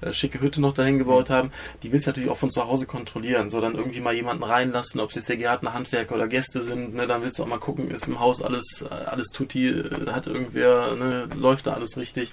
äh, 0.00 0.12
schicke 0.12 0.40
Hütte 0.40 0.60
noch 0.60 0.74
dahin 0.74 0.98
gebaut 0.98 1.28
mhm. 1.28 1.34
haben. 1.34 1.52
Die 1.84 1.92
willst 1.92 2.06
du 2.06 2.10
natürlich 2.10 2.30
auch 2.30 2.36
von 2.36 2.50
zu 2.50 2.66
Hause 2.66 2.86
kontrollieren. 2.86 3.48
So 3.48 3.60
dann 3.60 3.76
irgendwie 3.76 4.00
mal 4.00 4.12
jemanden 4.12 4.42
reinlassen, 4.42 5.00
ob 5.00 5.10
es 5.10 5.14
jetzt 5.14 5.28
der 5.28 5.36
Gärtner, 5.36 5.72
Handwerker 5.72 6.16
oder 6.16 6.26
Gäste 6.26 6.62
sind, 6.62 6.96
ne? 6.96 7.06
dann 7.06 7.22
willst 7.22 7.38
du 7.38 7.44
auch 7.44 7.48
mal 7.48 7.60
gucken, 7.60 7.88
ist 7.92 8.08
im 8.08 8.18
Haus 8.18 8.42
alles, 8.42 8.71
äh, 8.80 8.86
alles 8.86 9.28
tutti, 9.28 9.68
äh, 9.68 10.10
hat 10.10 10.26
irgendwer, 10.26 10.94
ne? 10.94 11.28
läuft 11.36 11.66
da 11.66 11.74
alles 11.74 11.98
richtig. 11.98 12.32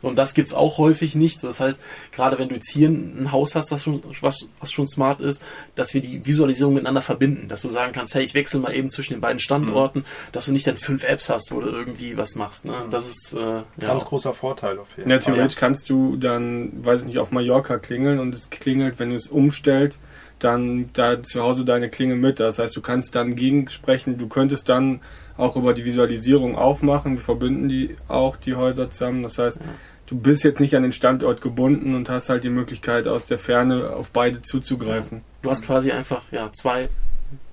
Und 0.00 0.16
das 0.16 0.32
gibt's 0.32 0.54
auch 0.54 0.78
häufig 0.78 1.14
nicht. 1.14 1.42
Das 1.42 1.58
heißt, 1.58 1.80
gerade 2.12 2.38
wenn 2.38 2.48
du 2.48 2.54
jetzt 2.54 2.70
hier 2.70 2.88
ein 2.88 3.32
Haus 3.32 3.56
hast, 3.56 3.72
was 3.72 3.82
schon, 3.82 4.00
was, 4.20 4.48
was 4.60 4.70
schon 4.70 4.86
smart 4.86 5.20
ist, 5.20 5.42
dass 5.74 5.92
wir 5.92 6.00
die 6.00 6.24
Visualisierung 6.24 6.74
miteinander 6.74 7.02
verbinden, 7.02 7.48
dass 7.48 7.62
du 7.62 7.68
sagen 7.68 7.92
kannst, 7.92 8.14
hey, 8.14 8.22
ich 8.22 8.34
wechsle 8.34 8.60
mal 8.60 8.74
eben 8.74 8.90
zwischen 8.90 9.14
den 9.14 9.20
beiden 9.20 9.40
Standorten, 9.40 10.00
mhm. 10.00 10.32
dass 10.32 10.46
du 10.46 10.52
nicht 10.52 10.66
dann 10.66 10.76
fünf 10.76 11.04
Apps 11.04 11.28
hast, 11.28 11.52
wo 11.52 11.60
du 11.60 11.68
irgendwie 11.68 12.16
was 12.16 12.34
machst. 12.36 12.64
Ne? 12.64 12.74
Das 12.90 13.08
ist 13.08 13.34
äh, 13.34 13.40
ja, 13.40 13.64
ganz 13.78 14.04
großer 14.04 14.32
Vorteil 14.32 14.78
auf 14.78 14.88
jeden 14.96 15.10
Fall. 15.10 15.18
Ja, 15.18 15.24
theoretisch 15.24 15.56
kannst 15.56 15.90
du 15.90 16.16
dann, 16.16 16.84
weiß 16.84 17.02
ich 17.02 17.08
nicht, 17.08 17.18
auf 17.18 17.30
Mallorca 17.30 17.78
klingeln 17.78 18.20
und 18.20 18.34
es 18.34 18.50
klingelt, 18.50 18.98
wenn 18.98 19.10
du 19.10 19.16
es 19.16 19.28
umstellst, 19.28 20.00
dann 20.38 20.90
da 20.92 21.22
zu 21.22 21.42
Hause 21.42 21.64
deine 21.64 21.88
Klinge 21.88 22.16
mit. 22.16 22.40
Das 22.40 22.58
heißt, 22.58 22.74
du 22.76 22.80
kannst 22.80 23.14
dann 23.14 23.36
gegensprechen, 23.36 24.18
du 24.18 24.28
könntest 24.28 24.68
dann 24.68 25.00
auch 25.40 25.56
über 25.56 25.74
die 25.74 25.84
Visualisierung 25.84 26.56
aufmachen. 26.56 27.14
Wir 27.14 27.20
verbinden 27.20 27.68
die 27.68 27.96
auch 28.08 28.36
die 28.36 28.54
Häuser 28.54 28.90
zusammen. 28.90 29.22
Das 29.22 29.38
heißt, 29.38 29.60
ja 29.60 29.66
du 30.06 30.16
bist 30.16 30.42
jetzt 30.42 30.58
nicht 30.58 30.74
an 30.74 30.82
den 30.82 30.92
Standort 30.92 31.40
gebunden 31.40 31.94
und 31.94 32.10
hast 32.10 32.30
halt 32.30 32.42
die 32.42 32.50
Möglichkeit 32.50 33.06
aus 33.06 33.26
der 33.26 33.38
Ferne 33.38 33.90
auf 33.90 34.10
beide 34.10 34.42
zuzugreifen. 34.42 35.22
Du 35.42 35.50
hast 35.50 35.64
quasi 35.64 35.92
einfach 35.92 36.22
ja 36.32 36.50
zwei 36.52 36.88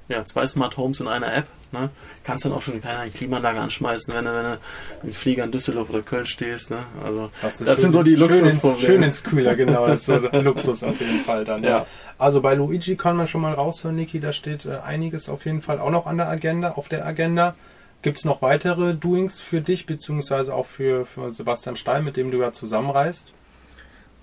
ja, 0.10 0.24
zwei 0.26 0.48
Smart 0.48 0.78
Homes 0.78 1.00
in 1.00 1.08
einer 1.08 1.34
App. 1.34 1.48
Ne? 1.72 1.90
Kannst 2.24 2.46
dann 2.46 2.54
auch 2.54 2.62
schon 2.62 2.82
eine 2.82 3.12
Klimaanlage 3.12 3.60
anschmeißen, 3.60 4.14
wenn 4.14 4.24
du, 4.24 4.34
wenn 4.34 4.44
du 4.44 4.60
im 5.04 5.14
Flieger 5.14 5.44
in 5.44 5.52
Düsseldorf 5.52 5.90
oder 5.90 6.02
Köln 6.02 6.26
stehst. 6.26 6.72
Ne? 6.72 6.78
Also 7.04 7.30
Das, 7.42 7.58
das 7.58 7.82
sind 7.82 7.92
so 7.92 8.04
die 8.04 8.16
schön 8.16 8.22
Luxusprobleme. 8.22 8.86
schön 8.86 9.04
ins 9.04 9.22
Kühler, 9.22 9.56
genau. 9.56 9.86
Das 9.86 10.00
ist 10.00 10.06
so 10.06 10.14
ein 10.14 10.44
Luxus 10.46 10.82
auf 10.84 11.00
jeden 11.02 11.20
Fall 11.20 11.44
dann. 11.44 11.64
Ja. 11.64 11.86
Also 12.18 12.42
bei 12.42 12.56
Luigi 12.56 12.96
kann 12.96 13.18
man 13.18 13.28
schon 13.28 13.42
mal 13.42 13.54
raushören, 13.54 13.98
Niki, 13.98 14.22
da 14.22 14.32
steht 14.32 14.66
äh, 14.66 14.78
einiges 14.78 15.28
auf 15.28 15.46
jeden 15.46 15.62
Fall 15.62 15.80
auch 15.80 15.92
noch 15.92 16.08
an 16.08 16.18
der 16.18 16.30
Agenda, 16.30 16.72
auf 16.72 16.88
der 16.88 17.06
Agenda. 17.06 17.56
Gibt 18.02 18.18
es 18.18 18.26
noch 18.26 18.42
weitere 18.42 18.94
Doings 18.94 19.42
für 19.42 19.62
dich, 19.62 19.86
beziehungsweise 19.86 20.54
auch 20.54 20.66
für, 20.66 21.06
für 21.06 21.32
Sebastian 21.32 21.76
Stein, 21.76 22.04
mit 22.04 22.16
dem 22.16 22.32
du 22.32 22.40
ja 22.40 22.54
zusammenreist? 22.54 23.34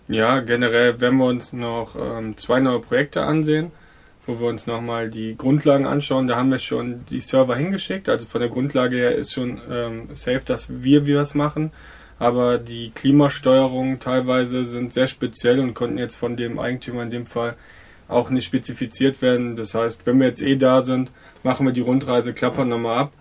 Ja, 0.07 0.41
generell 0.41 1.01
werden 1.01 1.19
wir 1.19 1.27
uns 1.27 1.53
noch 1.53 1.97
ähm, 1.97 2.37
zwei 2.37 2.61
neue 2.61 2.81
Projekte 2.81 3.23
ansehen, 3.23 3.73
wo 4.27 4.39
wir 4.39 4.49
uns 4.49 4.67
nochmal 4.67 5.09
die 5.09 5.37
Grundlagen 5.37 5.87
anschauen. 5.87 6.27
Da 6.27 6.37
haben 6.37 6.51
wir 6.51 6.59
schon 6.59 7.05
die 7.11 7.21
Server 7.21 7.57
hingeschickt. 7.57 8.09
Also 8.09 8.27
von 8.29 8.41
der 8.41 8.51
Grundlage 8.51 8.97
her 8.97 9.15
ist 9.15 9.33
schon 9.33 9.61
ähm, 9.71 10.09
safe, 10.13 10.43
dass 10.45 10.69
wir 10.69 11.07
wir 11.07 11.19
was 11.19 11.35
machen. 11.35 11.73
Aber 12.19 12.59
die 12.59 12.91
Klimasteuerungen 12.91 13.99
teilweise 13.99 14.65
sind 14.65 14.93
sehr 14.93 15.09
speziell 15.09 15.59
und 15.59 15.75
konnten 15.75 15.99
jetzt 15.99 16.15
von 16.15 16.37
dem 16.37 16.59
Eigentümer 16.59 17.03
in 17.03 17.11
dem 17.11 17.27
Fall 17.27 17.57
auch 18.07 18.31
nicht 18.31 18.45
spezifiziert 18.45 19.23
werden. 19.23 19.57
Das 19.57 19.75
heißt, 19.75 20.07
wenn 20.07 20.21
wir 20.21 20.29
jetzt 20.29 20.43
eh 20.43 20.57
da 20.57 20.81
sind, 20.81 21.11
machen 21.43 21.67
wir 21.67 21.73
die 21.73 21.81
Rundreise, 21.81 22.35
klappern 22.35 22.69
nochmal 22.69 22.99
ab, 22.99 23.13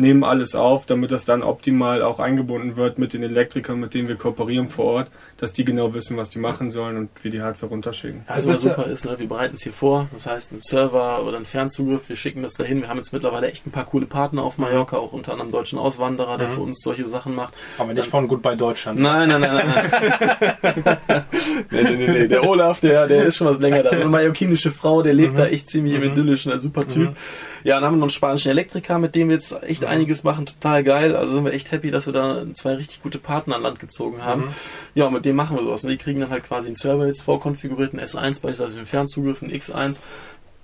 nehmen 0.00 0.24
alles 0.24 0.54
auf, 0.54 0.86
damit 0.86 1.12
das 1.12 1.24
dann 1.24 1.42
optimal 1.42 2.02
auch 2.02 2.18
eingebunden 2.18 2.76
wird 2.76 2.98
mit 2.98 3.12
den 3.12 3.22
Elektrikern, 3.22 3.78
mit 3.78 3.94
denen 3.94 4.08
wir 4.08 4.16
kooperieren 4.16 4.68
vor 4.68 4.86
Ort, 4.86 5.10
dass 5.36 5.52
die 5.52 5.64
genau 5.64 5.94
wissen, 5.94 6.16
was 6.16 6.30
die 6.30 6.38
machen 6.38 6.70
sollen 6.70 6.96
und 6.96 7.10
wir 7.22 7.30
die 7.30 7.40
Hardware 7.42 7.70
runterschicken. 7.70 8.22
Also 8.26 8.50
was 8.50 8.62
super 8.62 8.86
ist, 8.86 9.04
ne? 9.04 9.14
wir 9.18 9.28
bereiten 9.28 9.54
es 9.54 9.62
hier 9.62 9.72
vor, 9.72 10.08
das 10.12 10.26
heißt 10.26 10.52
ein 10.52 10.60
Server 10.60 11.22
oder 11.24 11.36
ein 11.36 11.44
Fernzugriff, 11.44 12.08
wir 12.08 12.16
schicken 12.16 12.42
das 12.42 12.54
dahin. 12.54 12.80
Wir 12.80 12.88
haben 12.88 12.96
jetzt 12.96 13.12
mittlerweile 13.12 13.48
echt 13.50 13.66
ein 13.66 13.70
paar 13.70 13.84
coole 13.84 14.06
Partner 14.06 14.42
auf 14.42 14.58
Mallorca, 14.58 14.96
auch 14.96 15.12
unter 15.12 15.32
anderem 15.32 15.52
deutschen 15.52 15.78
Auswanderer, 15.78 16.38
der 16.38 16.48
Mhm. 16.48 16.52
für 16.54 16.60
uns 16.60 16.80
solche 16.82 17.06
Sachen 17.06 17.34
macht. 17.34 17.54
Aber 17.78 17.92
nicht 17.92 18.08
von 18.08 18.26
Goodbye 18.26 18.56
Deutschland. 18.56 18.98
Nein, 18.98 19.28
nein, 19.28 19.40
nein, 19.42 19.54
nein. 19.54 20.78
nein. 20.84 20.98
nee, 21.70 21.82
nee, 21.82 21.96
nee, 21.96 22.08
nee. 22.08 22.28
Der 22.28 22.44
Olaf, 22.44 22.80
der, 22.80 23.06
der 23.06 23.24
ist 23.24 23.36
schon 23.36 23.46
was 23.46 23.58
länger 23.58 23.82
da. 23.82 23.90
Eine 23.90 24.06
mallorquinische 24.06 24.70
Frau, 24.72 25.02
der 25.02 25.14
lebt 25.14 25.38
da 25.38 25.46
echt 25.46 25.68
ziemlich 25.68 25.94
im 25.94 26.02
Idyllischen, 26.02 26.52
ein 26.52 26.60
super 26.60 26.86
Typ. 26.88 27.14
Ja, 27.62 27.74
dann 27.74 27.84
haben 27.84 27.94
wir 27.94 27.98
noch 27.98 28.04
einen 28.04 28.10
spanischen 28.10 28.50
Elektriker, 28.50 28.98
mit 28.98 29.14
dem 29.14 29.28
wir 29.28 29.36
jetzt 29.36 29.54
echt 29.62 29.84
einiges 29.90 30.24
machen, 30.24 30.46
total 30.46 30.82
geil. 30.84 31.14
Also 31.14 31.34
sind 31.34 31.44
wir 31.44 31.52
echt 31.52 31.70
happy, 31.72 31.90
dass 31.90 32.06
wir 32.06 32.12
da 32.12 32.44
zwei 32.54 32.74
richtig 32.74 33.02
gute 33.02 33.18
Partner 33.18 33.56
an 33.56 33.62
Land 33.62 33.80
gezogen 33.80 34.24
haben. 34.24 34.54
Ja, 34.94 35.06
und 35.06 35.12
mit 35.12 35.24
dem 35.24 35.36
machen 35.36 35.56
wir 35.56 35.64
sowas. 35.64 35.82
Die 35.82 35.96
kriegen 35.96 36.20
dann 36.20 36.30
halt 36.30 36.44
quasi 36.44 36.68
einen 36.68 36.76
Server 36.76 37.06
jetzt 37.06 37.22
vorkonfiguriert, 37.22 37.92
einen 37.92 38.02
S1 38.02 38.40
beispielsweise 38.40 38.76
einen 38.76 38.86
Fernzugriff, 38.86 39.42
einen 39.42 39.52
X1 39.52 40.00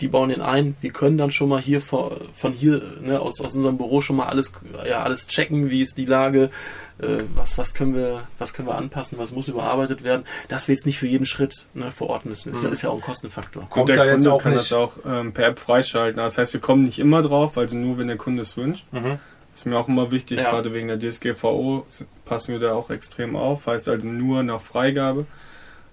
die 0.00 0.09
bauen 0.09 0.29
den 0.29 0.43
ein. 0.43 0.76
Wir 0.83 0.91
können 0.91 1.17
dann 1.17 1.31
schon 1.31 1.49
mal 1.49 1.61
hier 1.61 1.81
vor, 1.81 2.19
von 2.35 2.53
hier 2.53 2.83
ne, 3.00 3.19
aus, 3.21 3.41
aus 3.41 3.55
unserem 3.57 3.79
Büro 3.79 4.00
schon 4.03 4.17
mal 4.17 4.26
alles 4.26 4.53
ja 4.87 5.03
alles 5.03 5.26
checken, 5.26 5.71
wie 5.71 5.81
ist 5.81 5.97
die 5.97 6.05
Lage, 6.05 6.50
äh, 6.99 7.23
was 7.35 7.57
was 7.57 7.73
können 7.73 7.95
wir 7.95 8.25
was 8.38 8.53
können 8.53 8.69
wir 8.69 8.75
anpassen, 8.75 9.17
was 9.19 9.33
muss 9.33 9.49
überarbeitet 9.49 10.05
werden, 10.05 10.25
dass 10.49 10.69
wir 10.69 10.75
jetzt 10.75 10.85
nicht 10.85 10.99
für 10.99 11.07
jeden 11.07 11.25
Schritt 11.25 11.67
ne, 11.73 11.91
vor 11.91 12.11
Ort 12.11 12.26
müssen. 12.26 12.50
Das 12.50 12.59
ist, 12.59 12.65
ja- 12.65 12.71
ist 12.71 12.83
ja 12.83 12.91
auch 12.91 12.97
ein 12.97 13.00
Kostenfaktor. 13.00 13.67
Kommt 13.71 13.88
und 13.88 13.88
der 13.88 13.97
da 13.97 14.05
jetzt 14.05 14.15
Kunde 14.17 14.33
auch 14.33 14.43
kann 14.43 14.53
nicht- 14.53 14.71
das 14.71 14.73
auch 14.75 14.99
ähm, 15.07 15.33
per 15.33 15.47
App 15.47 15.59
freischalten. 15.59 16.19
Das 16.19 16.37
heißt, 16.37 16.53
wir 16.53 16.61
kommen 16.61 16.85
nicht 16.85 16.99
immer 16.99 17.23
drauf, 17.23 17.57
also 17.57 17.79
nur 17.79 17.97
wenn 17.99 18.09
der 18.09 18.19
Kunde 18.19 18.43
es 18.43 18.57
wünscht. 18.57 18.87
Mhm. 18.93 19.19
Ist 19.55 19.65
mir 19.65 19.79
auch 19.79 19.88
immer 19.88 20.11
wichtig, 20.11 20.38
Ja. 20.38 20.50
gerade 20.50 20.75
wegen 20.75 20.88
der 20.88 20.99
DSGVO 20.99 21.87
passen 22.26 22.53
wir 22.53 22.59
da 22.59 22.75
auch 22.75 22.91
extrem 22.91 23.35
auf. 23.35 23.67
Heißt 23.67 23.88
also 23.88 24.07
nur 24.07 24.43
nach 24.43 24.61
Freigabe. 24.61 25.25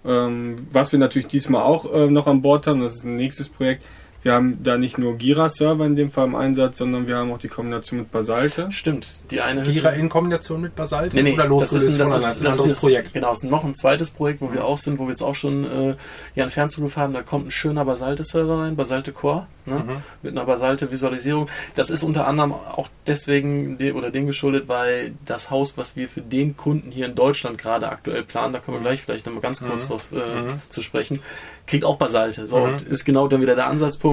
Ähm, 0.05 0.55
was 0.72 0.91
wir 0.91 1.00
natürlich 1.00 1.27
diesmal 1.27 1.63
auch 1.63 1.91
äh, 1.93 2.07
noch 2.07 2.27
an 2.27 2.41
Bord 2.41 2.67
haben, 2.67 2.81
das 2.81 2.95
ist 2.95 3.03
ein 3.05 3.15
nächstes 3.15 3.50
Projekt. 3.50 3.86
Wir 4.23 4.33
haben 4.33 4.63
da 4.63 4.77
nicht 4.77 4.97
nur 4.97 5.17
Gira-Server 5.17 5.85
in 5.85 5.95
dem 5.95 6.09
Fall 6.09 6.25
im 6.27 6.35
Einsatz, 6.35 6.77
sondern 6.79 7.07
wir 7.07 7.17
haben 7.17 7.31
auch 7.31 7.37
die 7.37 7.49
Kombination 7.49 7.99
mit 7.99 8.11
Basalte. 8.11 8.71
Stimmt, 8.71 9.05
die 9.31 9.41
eine 9.41 9.63
Gira 9.63 9.89
in 9.91 10.07
Kombination 10.09 10.61
mit 10.61 10.75
Basalt 10.75 11.13
Nee, 11.13 11.21
nee, 11.23 11.33
oder 11.33 11.47
das 11.49 11.73
ist 11.73 11.83
losgelöst 11.83 11.85
ein, 11.93 11.97
das 11.99 12.09
von 12.09 12.17
ist, 12.17 12.25
ein, 12.41 12.45
ein 12.47 12.51
anderes 12.53 12.71
ist, 12.71 12.79
Projekt? 12.79 13.13
Genau, 13.13 13.31
es 13.33 13.43
ist 13.43 13.49
noch 13.51 13.63
ein 13.65 13.75
zweites 13.75 14.11
Projekt, 14.11 14.41
wo 14.41 14.51
wir 14.53 14.63
auch 14.63 14.77
sind, 14.77 14.97
wo 14.97 15.03
wir 15.03 15.09
jetzt 15.09 15.21
auch 15.21 15.35
schon 15.35 15.65
äh, 15.65 15.95
ja, 16.35 16.43
einen 16.43 16.51
Fernzugriff 16.51 16.95
haben. 16.97 17.13
Da 17.13 17.21
kommt 17.21 17.47
ein 17.47 17.51
schöner 17.51 17.83
Basalte-Server 17.85 18.59
rein, 18.59 18.75
Basalte 18.77 19.11
Core, 19.11 19.47
ne? 19.65 19.75
Mhm. 19.85 19.95
mit 20.21 20.31
einer 20.31 20.45
Basalte-Visualisierung. 20.45 21.49
Das 21.75 21.89
ist 21.89 22.03
unter 22.03 22.25
anderem 22.25 22.53
auch 22.53 22.87
deswegen 23.07 23.77
de 23.77 23.91
oder 23.91 24.09
dem 24.09 24.25
geschuldet, 24.25 24.67
weil 24.69 25.13
das 25.25 25.51
Haus, 25.51 25.77
was 25.77 25.95
wir 25.97 26.07
für 26.07 26.21
den 26.21 26.55
Kunden 26.55 26.91
hier 26.91 27.07
in 27.07 27.15
Deutschland 27.15 27.57
gerade 27.57 27.89
aktuell 27.89 28.23
planen, 28.23 28.53
da 28.53 28.59
kommen 28.59 28.77
wir 28.77 28.81
gleich 28.81 29.01
vielleicht 29.01 29.25
nochmal 29.25 29.41
ganz 29.41 29.61
kurz 29.61 29.83
Mhm. 29.85 29.87
drauf 29.89 30.05
äh, 30.13 30.15
Mhm. 30.43 30.61
zu 30.69 30.81
sprechen, 30.81 31.19
kriegt 31.67 31.83
auch 31.83 31.97
Basalte. 31.97 32.47
So, 32.47 32.57
Mhm. 32.59 32.63
und 32.73 32.81
ist 32.83 33.03
genau 33.05 33.27
dann 33.27 33.41
wieder 33.41 33.55
der 33.55 33.67
Ansatzpunkt. 33.67 34.12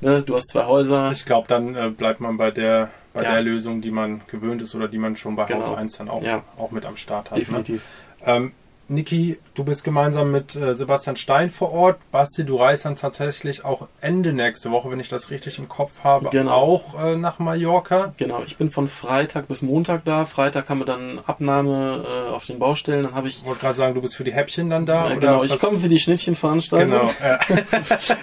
Ne? 0.00 0.22
Du 0.22 0.34
hast 0.36 0.48
zwei 0.48 0.64
Häuser. 0.66 1.10
Ich 1.12 1.24
glaube, 1.26 1.48
dann 1.48 1.74
äh, 1.74 1.90
bleibt 1.90 2.20
man 2.20 2.36
bei 2.36 2.50
der 2.50 2.90
bei 3.12 3.24
Ja. 3.24 3.32
der 3.32 3.42
Lösung, 3.42 3.80
die 3.80 3.90
man 3.90 4.20
gewöhnt 4.28 4.62
ist 4.62 4.74
oder 4.76 4.86
die 4.86 4.98
man 4.98 5.16
schon 5.16 5.34
bei 5.34 5.44
Genau. 5.46 5.66
Haus 5.66 5.76
1 5.76 5.98
dann 5.98 6.08
auch, 6.08 6.22
Ja. 6.22 6.42
auch 6.56 6.70
mit 6.70 6.86
am 6.86 6.96
Start 6.96 7.30
hat. 7.32 7.38
Ne? 7.38 7.44
Definitiv. 7.44 7.82
Ähm, 8.24 8.52
Niki, 8.88 9.38
du 9.60 9.64
bist 9.64 9.84
gemeinsam 9.84 10.30
mit 10.30 10.56
äh, 10.56 10.74
Sebastian 10.74 11.16
Stein 11.16 11.50
vor 11.50 11.70
Ort. 11.72 11.98
Basti, 12.10 12.44
du 12.46 12.56
reist 12.56 12.86
dann 12.86 12.96
tatsächlich 12.96 13.62
auch 13.62 13.88
Ende 14.00 14.32
nächste 14.32 14.70
Woche, 14.70 14.90
wenn 14.90 15.00
ich 15.00 15.10
das 15.10 15.30
richtig 15.30 15.58
im 15.58 15.68
Kopf 15.68 15.92
habe, 16.02 16.30
Genau. 16.30 16.50
auch 16.52 16.98
äh, 16.98 17.14
nach 17.16 17.38
Mallorca. 17.38 18.14
Genau, 18.16 18.42
ich 18.46 18.56
bin 18.56 18.70
von 18.70 18.88
Freitag 18.88 19.48
bis 19.48 19.60
Montag 19.60 20.06
da. 20.06 20.24
Freitag 20.24 20.70
haben 20.70 20.78
wir 20.78 20.86
dann 20.86 21.20
Abnahme 21.26 22.04
äh, 22.06 22.30
auf 22.30 22.46
den 22.46 22.58
Baustellen. 22.58 23.02
Dann 23.02 23.14
habe 23.14 23.28
ich 23.28 23.40
Ich 23.40 23.44
wollte 23.44 23.60
gerade 23.60 23.74
sagen, 23.74 23.94
du 23.94 24.00
bist 24.00 24.16
für 24.16 24.24
die 24.24 24.32
Häppchen 24.32 24.70
dann 24.70 24.86
da. 24.86 25.14
genau, 25.14 25.44
ich 25.44 25.58
komme 25.58 25.78
für 25.78 25.90
die 25.90 25.98
Schnittchenveranstaltung. 25.98 26.98
Genau. 26.98 27.38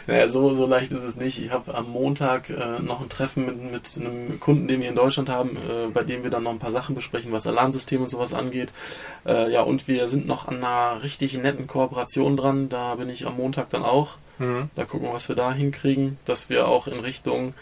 Naja, 0.08 0.28
so, 0.30 0.56
so 0.56 0.66
leicht 0.66 0.92
ist 0.92 1.04
es 1.04 1.16
nicht. 1.18 1.40
Ich 1.40 1.52
habe 1.52 1.76
am 1.76 1.92
Montag 1.92 2.50
noch 2.82 3.02
ein 3.02 3.10
Treffen 3.10 3.46
mit, 3.46 3.72
mit 3.72 3.84
einem 4.00 4.40
Kunden, 4.40 4.68
den 4.68 4.82
wir 4.82 4.90
in 4.90 4.96
Deutschland 4.96 5.30
haben, 5.30 5.56
bei 5.94 6.02
dem 6.04 6.24
wir 6.24 6.32
dann 6.32 6.42
noch 6.44 6.52
ein 6.52 6.60
paar 6.60 6.72
Sachen 6.72 6.96
besprechen, 6.96 7.32
was 7.32 7.46
Alarmsystem 7.46 8.02
und 8.02 8.10
sowas 8.10 8.34
angeht. 8.34 8.74
Ja, 9.26 9.62
und 9.62 9.88
wir 9.88 10.08
sind 10.08 10.26
noch 10.28 10.48
an 10.48 10.64
einer 10.64 11.04
richtig 11.04 11.27
netten 11.36 11.68
Kooperation 11.68 12.38
dran. 12.38 12.70
Da 12.70 12.96
bin 12.96 13.10
ich 13.10 13.26
am 13.26 13.38
Montag 13.38 13.70
dann 13.70 13.84
auch. 13.84 14.18
Mhm. 14.40 14.70
Da 14.76 14.86
gucken 14.86 15.08
wir, 15.08 15.14
was 15.14 15.28
wir 15.30 15.36
da 15.36 15.54
hinkriegen, 15.54 16.18
dass 16.26 16.50
wir 16.50 16.68
auch 16.68 16.88
in 16.88 17.00
Richtung 17.00 17.54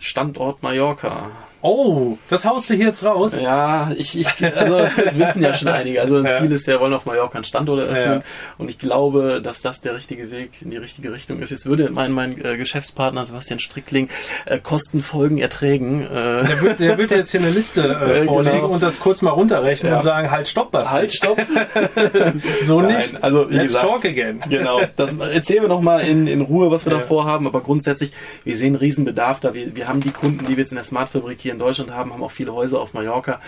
Standort 0.00 0.62
Mallorca 0.62 1.30
Oh, 1.60 2.16
das 2.30 2.44
haust 2.44 2.70
du 2.70 2.74
hier 2.74 2.86
jetzt 2.86 3.02
raus. 3.02 3.32
Ja, 3.42 3.90
ich, 3.96 4.16
ich 4.16 4.28
also 4.56 4.78
das 4.96 5.18
wissen 5.18 5.42
ja 5.42 5.52
schon 5.54 5.66
einige. 5.66 6.00
Also 6.00 6.18
ein 6.18 6.24
Ja. 6.24 6.38
Ziel 6.38 6.52
ist, 6.52 6.68
der 6.68 6.78
wollen 6.78 6.92
auf 6.94 7.04
Mallorca 7.04 7.34
einen 7.34 7.42
Standort 7.42 7.80
eröffnen. 7.80 8.20
Ja. 8.20 8.24
Und 8.58 8.70
ich 8.70 8.78
glaube, 8.78 9.40
dass 9.42 9.60
das 9.60 9.80
der 9.80 9.96
richtige 9.96 10.30
Weg 10.30 10.52
in 10.62 10.70
die 10.70 10.76
richtige 10.76 11.12
Richtung 11.12 11.40
ist. 11.40 11.50
Jetzt 11.50 11.66
würde 11.66 11.90
mein, 11.90 12.12
mein 12.12 12.40
äh, 12.44 12.56
Geschäftspartner 12.56 13.24
Sebastian 13.24 13.58
Strickling 13.58 14.08
äh, 14.46 14.60
Kosten, 14.60 15.02
Folgen, 15.02 15.38
Erträgen. 15.38 16.02
Äh, 16.02 16.44
Der 16.46 16.60
wird, 16.60 16.78
der 16.78 16.96
wird 16.96 17.10
jetzt 17.10 17.32
hier 17.32 17.40
eine 17.40 17.50
Liste 17.50 17.82
äh, 17.82 18.20
Äh, 18.22 18.24
vorlegen 18.26 18.58
genau. 18.60 18.68
und 18.74 18.80
das 18.80 19.00
kurz 19.00 19.20
mal 19.22 19.30
runterrechnen 19.32 19.90
Ja. 19.90 19.98
und 19.98 20.04
sagen, 20.04 20.30
halt, 20.30 20.46
stopp, 20.46 20.70
Basti. 20.70 20.94
halt, 20.94 21.12
stopp. 21.12 21.38
So 22.66 22.80
Nein, 22.82 22.98
nicht. 22.98 23.24
also 23.24 23.50
wie 23.50 23.54
Let's 23.54 23.66
gesagt, 23.74 23.88
talk 23.88 24.04
again. 24.04 24.40
Genau. 24.48 24.82
Das 24.96 25.18
erzählen 25.38 25.62
wir 25.62 25.68
nochmal 25.68 26.00
in, 26.06 26.26
in 26.26 26.40
Ruhe, 26.42 26.70
was 26.70 26.84
wir 26.84 26.92
Ja. 26.92 26.98
da 26.98 27.04
vorhaben. 27.04 27.46
Aber 27.46 27.60
grundsätzlich, 27.62 28.12
wir 28.44 28.56
sehen 28.56 28.68
einen 28.68 28.76
Riesenbedarf 28.76 29.40
da. 29.40 29.54
Wir, 29.54 29.74
wir 29.74 29.88
haben 29.88 30.00
die 30.00 30.10
Kunden, 30.10 30.44
die 30.46 30.50
wir 30.56 30.58
jetzt 30.58 30.72
in 30.72 30.76
der 30.76 30.84
Smartfabrik 30.84 31.40
hier 31.40 31.52
in 31.52 31.58
Deutschland 31.58 31.90
haben, 31.90 32.12
haben 32.12 32.22
auch 32.22 32.30
viele 32.30 32.52
Häuser 32.52 32.80
auf 32.80 32.92
Mallorca. 32.94 33.40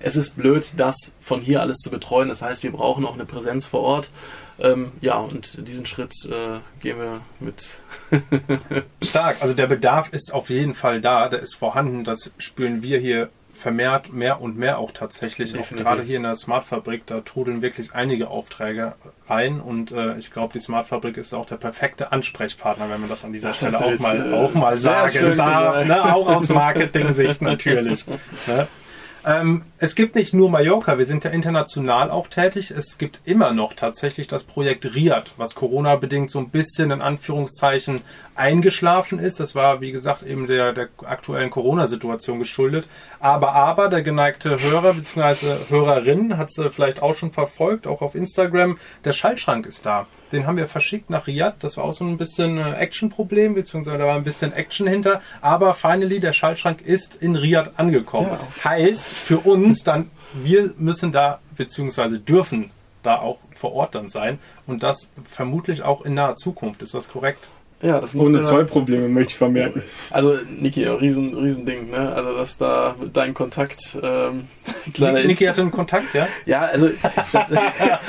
Es 0.00 0.16
ist 0.16 0.36
blöd, 0.36 0.68
das 0.76 0.94
von 1.20 1.40
hier 1.40 1.60
alles 1.60 1.78
zu 1.78 1.90
betreuen. 1.90 2.28
Das 2.28 2.42
heißt, 2.42 2.62
wir 2.62 2.72
brauchen 2.72 3.04
auch 3.04 3.14
eine 3.14 3.24
Präsenz 3.24 3.66
vor 3.66 3.80
Ort. 3.80 4.10
Ähm, 4.60 4.92
ja, 5.00 5.16
und 5.18 5.66
diesen 5.68 5.86
Schritt 5.86 6.12
äh, 6.26 6.58
gehen 6.80 6.98
wir 6.98 7.20
mit. 7.40 7.78
Stark. 9.02 9.36
Also 9.40 9.54
der 9.54 9.66
Bedarf 9.68 10.12
ist 10.12 10.32
auf 10.34 10.50
jeden 10.50 10.74
Fall 10.74 11.00
da. 11.00 11.28
Der 11.28 11.40
ist 11.40 11.54
vorhanden. 11.54 12.04
Das 12.04 12.32
spüren 12.38 12.82
wir 12.82 12.98
hier 12.98 13.30
vermehrt 13.58 14.12
mehr 14.12 14.40
und 14.40 14.56
mehr 14.56 14.78
auch 14.78 14.92
tatsächlich. 14.92 15.58
Auch 15.58 15.68
gerade 15.68 16.02
hier 16.02 16.16
in 16.16 16.22
der 16.22 16.36
Smartfabrik, 16.36 17.06
da 17.06 17.20
trudeln 17.20 17.60
wirklich 17.60 17.94
einige 17.94 18.28
Aufträge 18.28 18.94
rein. 19.28 19.60
Und 19.60 19.92
äh, 19.92 20.16
ich 20.16 20.30
glaube, 20.30 20.52
die 20.52 20.60
Smartfabrik 20.60 21.16
ist 21.16 21.34
auch 21.34 21.46
der 21.46 21.56
perfekte 21.56 22.12
Ansprechpartner, 22.12 22.88
wenn 22.88 23.00
man 23.00 23.10
das 23.10 23.24
an 23.24 23.32
dieser 23.32 23.48
Das 23.48 23.58
Stelle 23.58 23.78
du 23.78 23.84
auch 23.84 23.98
mal, 23.98 24.32
äh, 24.32 24.34
auch 24.34 24.54
mal 24.54 24.76
sagen 24.78 25.10
schön 25.10 25.36
darf. 25.36 25.86
Ne? 25.86 26.14
Auch 26.14 26.28
aus 26.28 26.48
Marketing-Sicht 26.48 27.42
natürlich. 27.42 28.06
Ne? 28.46 28.68
Ähm, 29.28 29.62
es 29.78 29.94
gibt 29.94 30.14
nicht 30.14 30.32
nur 30.32 30.48
Mallorca, 30.48 30.96
wir 30.96 31.04
sind 31.04 31.24
ja 31.24 31.30
international 31.30 32.10
auch 32.10 32.28
tätig. 32.28 32.70
Es 32.70 32.98
gibt 32.98 33.20
immer 33.24 33.52
noch 33.52 33.74
tatsächlich 33.74 34.28
das 34.28 34.44
Projekt 34.44 34.94
RIAD, 34.94 35.32
was 35.36 35.54
Corona-bedingt 35.54 36.30
so 36.30 36.38
ein 36.38 36.48
bisschen 36.50 36.90
in 36.90 37.02
Anführungszeichen 37.02 38.00
eingeschlafen 38.38 39.18
ist. 39.18 39.40
Das 39.40 39.54
war, 39.54 39.80
wie 39.80 39.92
gesagt, 39.92 40.22
eben 40.22 40.46
der, 40.46 40.72
der 40.72 40.88
aktuellen 41.04 41.50
Corona-Situation 41.50 42.38
geschuldet. 42.38 42.86
Aber, 43.20 43.52
aber, 43.54 43.88
der 43.88 44.02
geneigte 44.02 44.62
Hörer 44.62 44.94
bzw. 44.94 45.56
Hörerin 45.68 46.38
hat 46.38 46.50
es 46.50 46.72
vielleicht 46.72 47.02
auch 47.02 47.16
schon 47.16 47.32
verfolgt, 47.32 47.86
auch 47.86 48.00
auf 48.00 48.14
Instagram. 48.14 48.78
Der 49.04 49.12
Schaltschrank 49.12 49.66
ist 49.66 49.84
da. 49.84 50.06
Den 50.32 50.46
haben 50.46 50.56
wir 50.56 50.68
verschickt 50.68 51.10
nach 51.10 51.26
Riyadh. 51.26 51.56
Das 51.60 51.76
war 51.76 51.84
auch 51.84 51.92
so 51.92 52.04
ein 52.04 52.18
bisschen 52.18 52.58
äh, 52.58 52.74
Action-Problem, 52.74 53.54
beziehungsweise 53.54 53.98
da 53.98 54.06
war 54.06 54.14
ein 54.14 54.24
bisschen 54.24 54.52
Action 54.52 54.86
hinter. 54.86 55.20
Aber 55.40 55.74
finally, 55.74 56.20
der 56.20 56.32
Schaltschrank 56.32 56.82
ist 56.82 57.16
in 57.16 57.34
Riyadh 57.34 57.72
angekommen. 57.76 58.30
Ja. 58.30 58.70
Heißt 58.70 59.06
für 59.06 59.38
uns 59.38 59.84
dann, 59.84 60.10
wir 60.34 60.74
müssen 60.76 61.12
da, 61.12 61.40
beziehungsweise 61.56 62.18
dürfen 62.18 62.70
da 63.02 63.18
auch 63.18 63.38
vor 63.54 63.72
Ort 63.72 63.94
dann 63.94 64.08
sein. 64.08 64.38
Und 64.66 64.82
das 64.82 65.10
vermutlich 65.24 65.82
auch 65.82 66.02
in 66.02 66.14
naher 66.14 66.36
Zukunft. 66.36 66.82
Ist 66.82 66.94
das 66.94 67.08
korrekt? 67.08 67.40
Ja, 67.80 68.00
das 68.00 68.14
Ohne 68.16 68.40
Zollprobleme 68.40 69.08
möchte 69.08 69.32
ich 69.32 69.38
vermerken. 69.38 69.82
Also, 70.10 70.36
Niki, 70.58 70.84
riesen, 70.84 71.36
riesen 71.36 71.64
Ding, 71.64 71.90
ne? 71.90 72.12
Also, 72.12 72.34
dass 72.34 72.56
da 72.58 72.96
dein 73.12 73.34
Kontakt, 73.34 73.96
ähm, 74.02 74.48
kleiner 74.94 75.22
Niki 75.22 75.44
hatte 75.44 75.60
einen 75.60 75.70
Kontakt, 75.70 76.12
ja? 76.14 76.26
Ja, 76.44 76.62
also. 76.62 76.88
Das, 77.32 77.50
ja, 77.50 78.00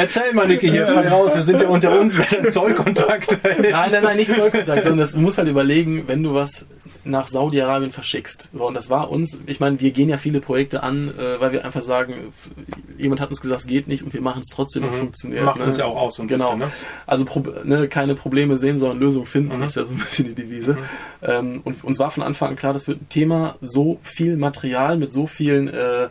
erzähl 0.00 0.32
mal, 0.32 0.48
Niki, 0.48 0.70
hier 0.70 0.86
frei 0.86 1.08
raus. 1.08 1.34
Wir 1.34 1.42
sind 1.42 1.60
ja 1.60 1.68
unter 1.68 1.98
uns, 1.98 2.16
wer 2.18 2.24
denn 2.40 2.50
Zollkontakt? 2.52 3.38
nein, 3.44 3.90
nein, 3.92 4.02
nein, 4.02 4.16
nicht 4.16 4.32
Zollkontakt, 4.32 4.82
sondern 4.82 4.98
das, 4.98 5.12
du 5.12 5.20
musst 5.20 5.38
halt 5.38 5.48
überlegen, 5.48 6.04
wenn 6.08 6.22
du 6.22 6.34
was 6.34 6.64
nach 7.04 7.28
Saudi-Arabien 7.28 7.92
verschickst. 7.92 8.50
So, 8.54 8.66
und 8.66 8.74
das 8.74 8.90
war 8.90 9.10
uns, 9.10 9.38
ich 9.46 9.60
meine, 9.60 9.80
wir 9.80 9.92
gehen 9.92 10.08
ja 10.08 10.18
viele 10.18 10.40
Projekte 10.40 10.82
an, 10.82 11.12
äh, 11.16 11.40
weil 11.40 11.52
wir 11.52 11.64
einfach 11.64 11.82
sagen, 11.82 12.32
jemand 12.98 13.20
hat 13.20 13.28
uns 13.30 13.40
gesagt, 13.40 13.60
es 13.60 13.66
geht 13.66 13.86
nicht 13.86 14.02
und 14.02 14.12
wir 14.12 14.20
machen 14.20 14.40
es 14.44 14.52
trotzdem, 14.52 14.84
es 14.84 14.94
Mhm. 14.96 14.98
funktioniert. 15.00 15.44
Macht 15.44 15.58
ne? 15.60 15.66
uns 15.66 15.78
ja 15.78 15.84
auch 15.84 15.96
aus 15.96 16.16
so 16.16 16.22
ein 16.22 16.28
Genau. 16.28 16.56
bisschen, 16.56 16.58
ne? 16.60 16.70
Also 17.06 17.24
Pro 17.24 17.44
ne, 17.64 17.86
keine 17.88 18.14
Probleme 18.16 18.56
sehen, 18.56 18.78
sondern 18.78 18.95
Lösungen 18.96 19.26
finden, 19.26 19.56
Mhm. 19.56 19.62
ist 19.62 19.76
ja 19.76 19.84
so 19.84 19.92
ein 19.92 19.98
bisschen 19.98 20.26
die 20.26 20.34
Devise. 20.34 20.76
Ähm, 21.22 21.60
und 21.64 21.84
uns 21.84 21.98
war 21.98 22.10
von 22.10 22.22
Anfang 22.22 22.50
an 22.50 22.56
klar, 22.56 22.72
das 22.72 22.88
wird 22.88 23.02
ein 23.02 23.08
Thema, 23.08 23.56
so 23.60 23.98
viel 24.02 24.36
Material 24.36 24.96
mit 24.96 25.12
so 25.12 25.26
vielen 25.26 25.68
äh, 25.68 26.08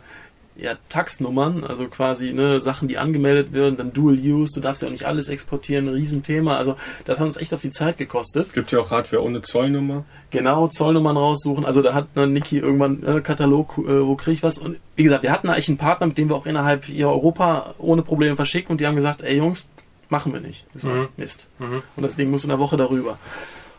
ja, 0.58 0.72
Taxnummern, 0.88 1.64
also 1.64 1.84
quasi 1.86 2.32
ne, 2.32 2.62
Sachen, 2.62 2.88
die 2.88 2.96
angemeldet 2.96 3.52
werden, 3.52 3.76
dann 3.76 3.92
Dual 3.92 4.14
Use, 4.16 4.54
du 4.54 4.60
darfst 4.60 4.80
ja 4.80 4.88
auch 4.88 4.92
nicht 4.92 5.04
alles 5.04 5.28
exportieren, 5.28 5.86
ein 5.88 5.94
Riesenthema. 5.94 6.56
Also 6.56 6.76
das 7.04 7.18
hat 7.18 7.26
uns 7.26 7.36
echt 7.36 7.52
auf 7.52 7.60
die 7.60 7.68
Zeit 7.68 7.98
gekostet. 7.98 8.46
Es 8.46 8.52
gibt 8.54 8.72
ja 8.72 8.78
auch 8.80 8.90
Hardware 8.90 9.22
ohne 9.22 9.42
Zollnummer. 9.42 10.04
Genau, 10.30 10.68
Zollnummern 10.68 11.18
raussuchen. 11.18 11.66
Also 11.66 11.82
da 11.82 11.92
hat 11.92 12.08
dann 12.14 12.32
Niki 12.32 12.58
irgendwann 12.58 13.02
äh, 13.04 13.20
Katalog, 13.20 13.76
äh, 13.76 14.06
wo 14.06 14.16
kriege 14.16 14.32
ich 14.32 14.42
was. 14.42 14.56
Und 14.58 14.78
wie 14.96 15.02
gesagt, 15.02 15.22
wir 15.24 15.30
hatten 15.30 15.50
eigentlich 15.50 15.68
einen 15.68 15.76
Partner, 15.78 16.06
mit 16.06 16.16
dem 16.16 16.30
wir 16.30 16.36
auch 16.36 16.46
innerhalb 16.46 16.84
Europa 16.88 17.74
ohne 17.76 18.00
Probleme 18.00 18.34
verschicken 18.34 18.70
und 18.72 18.80
die 18.80 18.86
haben 18.86 18.96
gesagt, 18.96 19.20
ey 19.22 19.36
Jungs, 19.36 19.66
machen 20.08 20.32
wir 20.32 20.40
nicht. 20.40 20.66
Ich 20.74 20.82
so, 20.82 20.88
Mhm. 20.88 21.08
Mist. 21.16 21.48
Mhm. 21.58 21.82
Und 21.96 22.02
das 22.02 22.16
Ding 22.16 22.30
muss 22.30 22.42
in 22.44 22.50
der 22.50 22.58
Woche 22.58 22.76
darüber. 22.76 23.18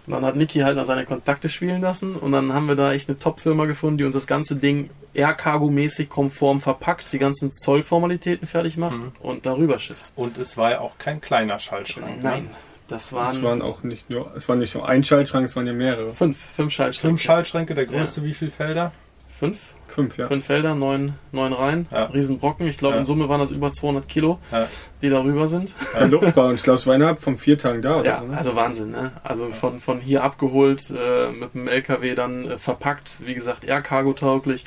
Und 0.05 0.13
dann 0.13 0.23
hat 0.25 0.37
Niki 0.37 0.59
halt 0.59 0.77
noch 0.77 0.85
seine 0.85 1.03
Kontakte 1.05 1.49
spielen 1.49 1.81
lassen 1.81 2.15
und 2.15 2.31
dann 2.31 2.53
haben 2.53 2.67
wir 2.67 2.75
da 2.75 2.93
echt 2.93 3.09
eine 3.09 3.19
Top-Firma 3.19 3.65
gefunden, 3.65 3.97
die 3.97 4.03
uns 4.05 4.13
das 4.13 4.25
ganze 4.25 4.55
Ding 4.55 4.89
Air-Cargo-mäßig 5.13 6.07
konform 6.09 6.61
verpackt, 6.61 7.11
die 7.11 7.19
ganzen 7.19 7.51
Zollformalitäten 7.51 8.47
fertig 8.47 8.77
macht 8.77 8.97
Mhm. 8.97 9.11
und 9.21 9.45
darüber 9.45 9.79
schifft. 9.79 10.13
Und 10.15 10.37
es 10.37 10.55
war 10.55 10.71
ja 10.71 10.79
auch 10.79 10.97
kein 10.97 11.19
kleiner 11.19 11.59
Schaltschrank. 11.59 12.23
Nein, 12.23 12.43
Ne? 12.43 12.49
das 12.87 13.11
waren, 13.11 13.31
Es 13.35 13.43
waren 13.43 13.61
auch 13.61 13.83
nicht 13.83 14.09
nur, 14.09 14.31
es 14.35 14.47
war 14.47 14.55
nicht 14.55 14.75
nur 14.75 14.87
ein 14.87 15.03
Schaltschrank, 15.03 15.43
es 15.45 15.55
waren 15.57 15.67
ja 15.67 15.73
mehrere. 15.73 16.11
fünf, 16.13 16.37
fünf 16.55 16.71
Schaltschränke. 16.71 17.07
Fünf 17.09 17.21
Schaltschränke, 17.21 17.75
der 17.75 17.85
größte 17.85 18.23
wie 18.23 18.33
viel 18.33 18.49
Felder? 18.49 18.93
Fünf? 19.37 19.73
Fünf, 19.97 20.15
ja. 20.15 20.27
Fünf 20.27 20.45
Felder, 20.45 20.75
neun, 20.75 21.15
neun 21.31 21.53
Reihen, 21.53 21.87
Ja. 21.91 22.05
Riesenbrocken. 22.05 22.67
Ich 22.67 22.77
glaube, 22.77 22.93
Ja. 22.93 22.99
in 22.99 23.05
Summe 23.05 23.27
waren 23.29 23.39
das 23.39 23.49
über 23.51 23.71
200 23.71 24.07
Kilo, 24.07 24.37
Ja. 24.51 24.67
die 25.01 25.09
darüber 25.09 25.47
sind. 25.47 25.73
Ein 25.99 26.11
Luftfahrt. 26.11 26.49
Und 26.49 26.55
ich 26.55 26.63
glaube, 26.63 26.77
es 26.77 26.85
war 26.85 26.93
innerhalb 26.93 27.19
von 27.19 27.37
vier 27.39 27.57
Tagen 27.57 27.81
da 27.81 27.99
oder 27.99 28.05
Ja, 28.05 28.19
so. 28.19 28.27
Ne? 28.27 28.37
also 28.37 28.55
Wahnsinn, 28.55 28.91
ne? 28.91 29.11
Also 29.23 29.49
von, 29.49 29.79
von 29.79 29.99
hier 29.99 30.23
abgeholt, 30.23 30.91
äh, 30.91 31.31
mit 31.31 31.55
dem 31.55 31.67
LKW 31.67 32.13
dann 32.13 32.45
äh, 32.45 32.57
verpackt, 32.59 33.13
wie 33.25 33.33
gesagt, 33.33 33.65
Air-Cargo 33.65 34.13
tauglich, 34.13 34.65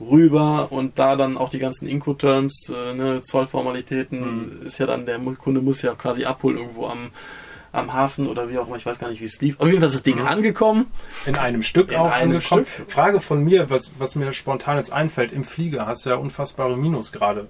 rüber 0.00 0.68
und 0.70 1.00
da 1.00 1.16
dann 1.16 1.36
auch 1.36 1.50
die 1.50 1.58
ganzen 1.58 1.88
Incoterms, 1.88 2.72
äh, 2.72 2.94
ne, 2.94 3.20
Zollformalitäten, 3.22 4.62
ist 4.64 4.78
ja 4.78 4.86
dann, 4.86 5.06
der 5.06 5.18
Kunde 5.38 5.60
muss 5.60 5.82
ja 5.82 5.94
quasi 5.94 6.24
abholen 6.24 6.58
irgendwo 6.58 6.86
am, 6.86 7.10
am 7.72 7.92
Hafen 7.92 8.26
oder 8.26 8.48
wie 8.50 8.58
auch 8.58 8.66
immer, 8.66 8.76
ich 8.76 8.86
weiß 8.86 8.98
gar 8.98 9.08
nicht, 9.10 9.20
wie 9.20 9.24
es 9.26 9.40
lief. 9.40 9.58
Auf 9.60 9.66
jeden 9.66 9.78
Fall 9.80 9.88
ist 9.88 9.94
das 9.94 10.02
Ding 10.02 10.20
Mhm. 10.20 10.26
angekommen. 10.26 10.86
In 11.26 11.36
einem 11.36 11.62
Stück 11.62 11.90
In 11.92 11.98
auch 11.98 12.10
einem 12.10 12.36
angekommen. 12.36 12.66
Stück. 12.66 12.90
Frage 12.90 13.20
von 13.20 13.44
mir, 13.44 13.68
was, 13.70 13.92
was 13.98 14.14
mir 14.14 14.32
spontan 14.32 14.78
jetzt 14.78 14.92
einfällt. 14.92 15.32
Im 15.32 15.44
Flieger 15.44 15.86
hast 15.86 16.06
du 16.06 16.10
ja 16.10 16.16
unfassbare 16.16 16.76
Minusgrade. 16.76 17.48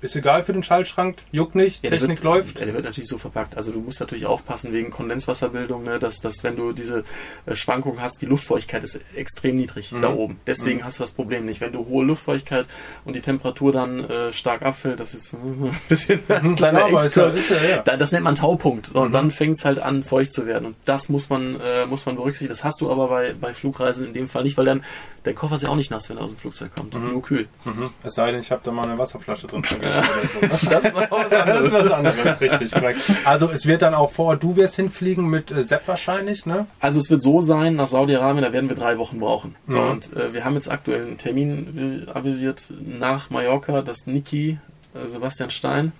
Ist 0.00 0.14
egal 0.14 0.44
für 0.44 0.52
den 0.52 0.62
Schaltschrank, 0.62 1.18
juckt 1.32 1.54
nicht, 1.56 1.82
Ja, 1.82 1.90
Technik 1.90 2.18
wird, 2.18 2.22
läuft. 2.24 2.58
Ja, 2.60 2.66
der 2.66 2.74
wird 2.74 2.84
natürlich 2.84 3.08
so 3.08 3.18
verpackt. 3.18 3.56
Also 3.56 3.72
du 3.72 3.80
musst 3.80 3.98
natürlich 3.98 4.26
aufpassen 4.26 4.72
wegen 4.72 4.90
Kondenswasserbildung, 4.90 5.82
ne, 5.82 5.98
dass, 5.98 6.20
dass 6.20 6.44
wenn 6.44 6.54
du 6.56 6.72
diese 6.72 7.02
äh, 7.46 7.56
Schwankungen 7.56 8.00
hast, 8.00 8.22
die 8.22 8.26
Luftfeuchtigkeit 8.26 8.84
ist 8.84 9.00
extrem 9.16 9.56
niedrig 9.56 9.90
Mhm. 9.90 10.00
da 10.02 10.12
oben. 10.12 10.40
Deswegen 10.46 10.78
Mhm. 10.80 10.84
hast 10.84 10.98
du 10.98 11.02
das 11.02 11.10
Problem 11.10 11.46
nicht. 11.46 11.60
Wenn 11.60 11.72
du 11.72 11.84
hohe 11.86 12.04
Luftfeuchtigkeit 12.04 12.66
und 13.04 13.16
die 13.16 13.20
Temperatur 13.20 13.72
dann 13.72 14.08
äh, 14.08 14.32
stark 14.32 14.62
abfällt, 14.62 15.00
das 15.00 15.14
ist 15.14 15.32
ein 15.34 15.76
bisschen 15.88 16.20
ein 16.28 16.54
kleiner 16.54 16.80
Ja, 16.80 16.88
ja 16.90 17.04
Exkurs. 17.04 17.34
ja. 17.68 17.82
Da, 17.84 17.96
das 17.96 18.12
nennt 18.12 18.24
man 18.24 18.36
Taupunkt. 18.36 18.90
Und 18.92 19.08
Mhm. 19.08 19.12
dann 19.12 19.30
fängt 19.32 19.58
es 19.58 19.64
halt 19.64 19.80
an, 19.80 20.04
feucht 20.04 20.32
zu 20.32 20.46
werden. 20.46 20.66
Und 20.66 20.76
das 20.84 21.08
muss 21.08 21.28
man, 21.28 21.60
äh, 21.60 21.86
muss 21.86 22.06
man 22.06 22.14
berücksichtigen. 22.14 22.50
Das 22.50 22.62
hast 22.62 22.80
du 22.80 22.90
aber 22.90 23.08
bei, 23.08 23.34
bei 23.34 23.52
Flugreisen 23.52 24.06
in 24.06 24.12
dem 24.14 24.28
Fall 24.28 24.44
nicht, 24.44 24.56
weil 24.56 24.66
dann 24.66 24.84
der 25.24 25.34
Koffer 25.34 25.56
ist 25.56 25.62
ja 25.62 25.68
auch 25.68 25.76
nicht 25.76 25.90
nass, 25.90 26.08
wenn 26.08 26.16
er 26.16 26.22
aus 26.24 26.30
dem 26.30 26.38
Flugzeug 26.38 26.74
kommt. 26.74 26.94
Mhm. 26.94 27.10
Nur 27.12 27.22
kühl. 27.22 27.48
Mhm. 27.64 27.90
Es 28.04 28.14
sei 28.14 28.30
denn, 28.30 28.40
ich 28.40 28.52
habe 28.52 28.60
da 28.64 28.70
mal 28.70 28.84
eine 28.88 28.96
Wasserflasche 28.96 29.46
drin 29.48 29.62
Ne? 29.88 30.48
Das 30.70 30.84
ist 30.84 30.94
was 30.94 31.10
Das 31.10 31.24
ist 31.26 31.32
anderes. 31.34 31.72
was 31.72 31.90
anderes, 31.90 32.40
richtig, 32.40 32.70
korrekt. 32.72 33.00
Also 33.24 33.50
es 33.50 33.66
wird 33.66 33.82
dann 33.82 33.94
auch 33.94 34.10
vor, 34.12 34.36
du 34.36 34.56
wirst 34.56 34.76
hinfliegen 34.76 35.26
mit 35.28 35.50
äh, 35.50 35.64
Sepp 35.64 35.86
wahrscheinlich, 35.86 36.46
ne? 36.46 36.66
Also 36.80 37.00
es 37.00 37.10
wird 37.10 37.22
so 37.22 37.40
sein, 37.40 37.74
nach 37.76 37.86
Saudi-Arabien, 37.86 38.44
da 38.44 38.52
werden 38.52 38.68
wir 38.68 38.76
drei 38.76 38.98
Wochen 38.98 39.20
brauchen. 39.20 39.54
Mhm. 39.66 39.78
Und 39.78 40.16
äh, 40.16 40.32
wir 40.32 40.44
haben 40.44 40.54
jetzt 40.54 40.70
aktuell 40.70 41.02
einen 41.06 41.18
Termin 41.18 41.68
vis- 42.06 42.08
avisiert 42.14 42.64
nach 42.80 43.30
Mallorca, 43.30 43.82
dass 43.82 44.06
Niki, 44.06 44.58
äh, 44.94 45.08
Sebastian 45.08 45.50
Stein 45.50 45.92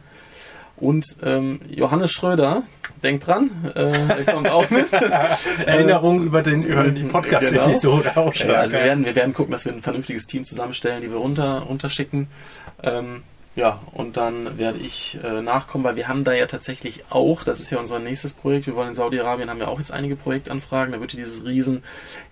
und 0.76 1.04
ähm, 1.24 1.60
Johannes 1.68 2.12
Schröder, 2.12 2.62
denkt 3.02 3.26
dran, 3.26 3.50
äh, 3.74 3.90
der 4.24 4.24
kommt 4.32 4.48
auch 4.48 4.70
mit. 4.70 4.86
Erinnerung 5.66 6.22
über, 6.22 6.40
den, 6.42 6.62
über 6.62 6.84
die 6.84 7.02
Podcast-Episode 7.02 8.16
auch 8.16 8.32
schon. 8.32 8.48
Ja, 8.48 8.54
also 8.60 8.74
wir 8.76 8.84
werden, 8.84 9.04
wir 9.04 9.14
werden 9.16 9.34
gucken, 9.34 9.50
dass 9.50 9.64
wir 9.64 9.72
ein 9.72 9.82
vernünftiges 9.82 10.26
Team 10.26 10.44
zusammenstellen, 10.44 11.00
die 11.02 11.10
wir 11.10 11.16
runter, 11.18 11.64
runterschicken. 11.68 12.28
Ähm, 12.84 13.22
ja, 13.56 13.80
und 13.92 14.16
dann 14.16 14.56
werde 14.58 14.78
ich 14.78 15.18
äh, 15.24 15.42
nachkommen, 15.42 15.82
weil 15.84 15.96
wir 15.96 16.06
haben 16.08 16.22
da 16.24 16.32
ja 16.32 16.46
tatsächlich 16.46 17.04
auch, 17.10 17.42
das 17.44 17.58
ist 17.58 17.70
ja 17.70 17.78
unser 17.78 17.98
nächstes 17.98 18.34
Projekt, 18.34 18.66
wir 18.68 18.76
wollen 18.76 18.88
in 18.88 18.94
Saudi-Arabien, 18.94 19.50
haben 19.50 19.58
ja 19.58 19.66
auch 19.68 19.78
jetzt 19.78 19.92
einige 19.92 20.14
Projektanfragen, 20.14 20.92
da 20.92 21.00
wird 21.00 21.10
hier 21.12 21.24
dieses 21.24 21.44
riesen 21.44 21.82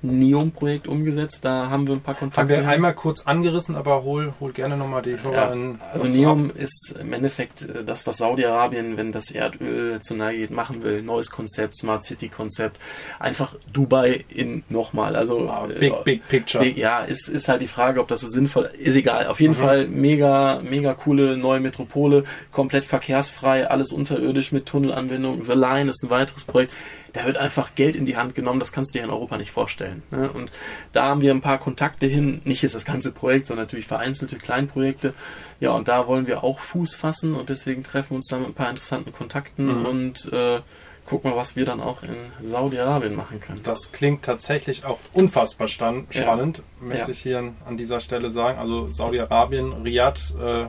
NEOM-Projekt 0.02 0.87
umgesetzt, 0.87 1.44
da 1.44 1.68
haben 1.68 1.87
wir 1.88 1.94
ein 1.94 2.00
paar 2.00 2.14
Haben 2.14 2.20
Kontakte. 2.20 2.50
wir 2.50 2.57
hin. 2.61 2.66
einmal 2.68 2.94
kurz 2.94 3.22
angerissen, 3.26 3.74
aber 3.76 4.02
hol, 4.05 4.35
hol 4.40 4.52
gerne 4.52 4.76
nochmal 4.76 5.02
die 5.02 5.20
Hörer 5.20 5.55
Ja, 5.55 5.74
also 5.92 6.07
NEOM 6.07 6.50
ab. 6.50 6.57
ist 6.57 6.94
im 7.00 7.12
Endeffekt 7.12 7.62
äh, 7.62 7.85
das, 7.85 8.07
was 8.07 8.18
Saudi-Arabien, 8.18 8.96
wenn 8.96 9.12
das 9.12 9.31
Erdöl 9.31 10.00
zu 10.00 10.14
nahe 10.14 10.37
geht, 10.37 10.50
machen 10.50 10.83
will. 10.83 11.02
Neues 11.02 11.31
Konzept, 11.31 11.76
Smart 11.76 12.05
City-Konzept. 12.05 12.79
Einfach 13.18 13.57
Dubai 13.72 14.24
in 14.29 14.62
nochmal. 14.68 15.16
Also 15.16 15.48
Wow, 15.48 15.70
äh, 15.70 15.79
big, 15.79 16.05
big 16.05 16.29
picture. 16.29 16.62
Big- 16.64 16.76
Ja, 16.76 17.00
ist, 17.00 17.29
ist 17.29 17.48
halt 17.48 17.61
die 17.62 17.66
Frage, 17.66 18.00
ob 18.00 18.09
das 18.09 18.20
so 18.20 18.29
sinnvoll 18.29 18.70
ist. 18.79 18.96
egal. 18.96 19.26
Auf 19.26 19.40
jeden 19.40 19.55
Mhm. 19.55 19.59
Fall 19.59 19.88
mega, 19.88 20.61
mega 20.62 20.94
coole 21.07 21.37
neue 21.37 21.61
Metropole, 21.61 22.25
komplett 22.51 22.85
verkehrsfrei, 22.85 23.69
alles 23.71 23.92
unterirdisch 23.92 24.51
mit 24.51 24.66
Tunnelanbindung. 24.66 25.45
The 25.45 25.53
Line 25.53 25.88
ist 25.88 26.03
ein 26.03 26.11
weiteres 26.11 26.42
Projekt. 26.45 26.73
Da 27.12 27.25
wird 27.25 27.37
einfach 27.38 27.77
Geld 27.77 27.95
in 27.95 28.05
die 28.07 28.16
Hand 28.16 28.35
genommen, 28.35 28.59
das 28.59 28.73
kannst 28.73 28.92
du 28.95 28.99
dir 28.99 29.05
in 29.05 29.11
Europa 29.11 29.38
nicht 29.38 29.53
vorstellen. 29.53 30.03
Ne? 30.11 30.29
Und 30.31 30.51
da 30.92 31.05
haben 31.05 31.21
wir 31.21 31.33
ein 31.33 31.40
paar 31.40 31.59
Kontakte 31.59 32.07
hin, 32.07 32.42
nicht 32.45 32.62
jetzt 32.62 32.75
das 32.75 32.85
ganze 32.85 33.12
Projekt, 33.12 33.47
sondern 33.47 33.66
natürlich 33.66 33.87
vereinzelte 33.87 34.37
Kleinprojekte. 34.37 35.14
Ja, 35.61 35.71
und 35.71 35.87
da 35.87 36.09
wollen 36.09 36.27
wir 36.27 36.42
auch 36.42 36.59
Fuß 36.59 36.97
fassen 36.97 37.35
und 37.37 37.49
deswegen 37.49 37.85
treffen 37.85 38.11
wir 38.11 38.16
uns 38.16 38.27
da 38.29 38.38
mit 38.38 38.49
ein 38.49 38.55
paar 38.55 38.69
interessanten 38.69 39.12
Kontakten 39.12 39.79
Mhm. 39.81 39.87
und 39.87 40.33
äh, 40.33 40.61
gucken 41.07 41.31
mal, 41.31 41.37
was 41.37 41.55
wir 41.55 41.64
dann 41.64 41.81
auch 41.81 42.03
in 42.03 42.16
Saudi-Arabien 42.40 43.14
machen 43.14 43.40
können. 43.40 43.61
Das 43.62 43.92
klingt 43.92 44.25
tatsächlich 44.25 44.85
auch 44.85 44.99
unfassbar 45.12 45.69
stan- 45.69 46.07
Ja. 46.11 46.23
spannend, 46.23 46.62
möchte 46.81 47.05
Ja. 47.07 47.09
ich 47.11 47.21
hier 47.21 47.53
an 47.64 47.77
dieser 47.77 48.01
Stelle 48.01 48.31
sagen. 48.31 48.59
Also 48.59 48.90
Saudi-Arabien, 48.90 49.73
Riyadh, 49.73 50.35
äh, 50.42 50.66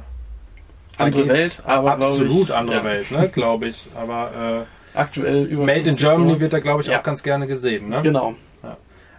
Andere 0.97 1.27
Welt, 1.27 1.61
aber 1.65 1.91
absolut 1.91 2.49
ich, 2.49 2.55
andere 2.55 2.77
ja. 2.77 2.83
Welt, 2.83 3.11
ne, 3.11 3.29
glaube 3.29 3.67
ich. 3.67 3.87
Aber 3.95 4.65
Aktuell 4.97 5.45
äh, 5.45 5.49
über 5.49 5.65
Made 5.65 5.79
in 5.79 5.85
50 5.85 6.05
Germany 6.05 6.39
wird 6.39 6.53
da, 6.53 6.59
glaube 6.59 6.81
ich, 6.81 6.87
Ja. 6.87 6.99
auch 6.99 7.03
ganz 7.03 7.23
gerne 7.23 7.47
gesehen. 7.47 7.89
Ne? 7.89 8.01
Genau. 8.01 8.35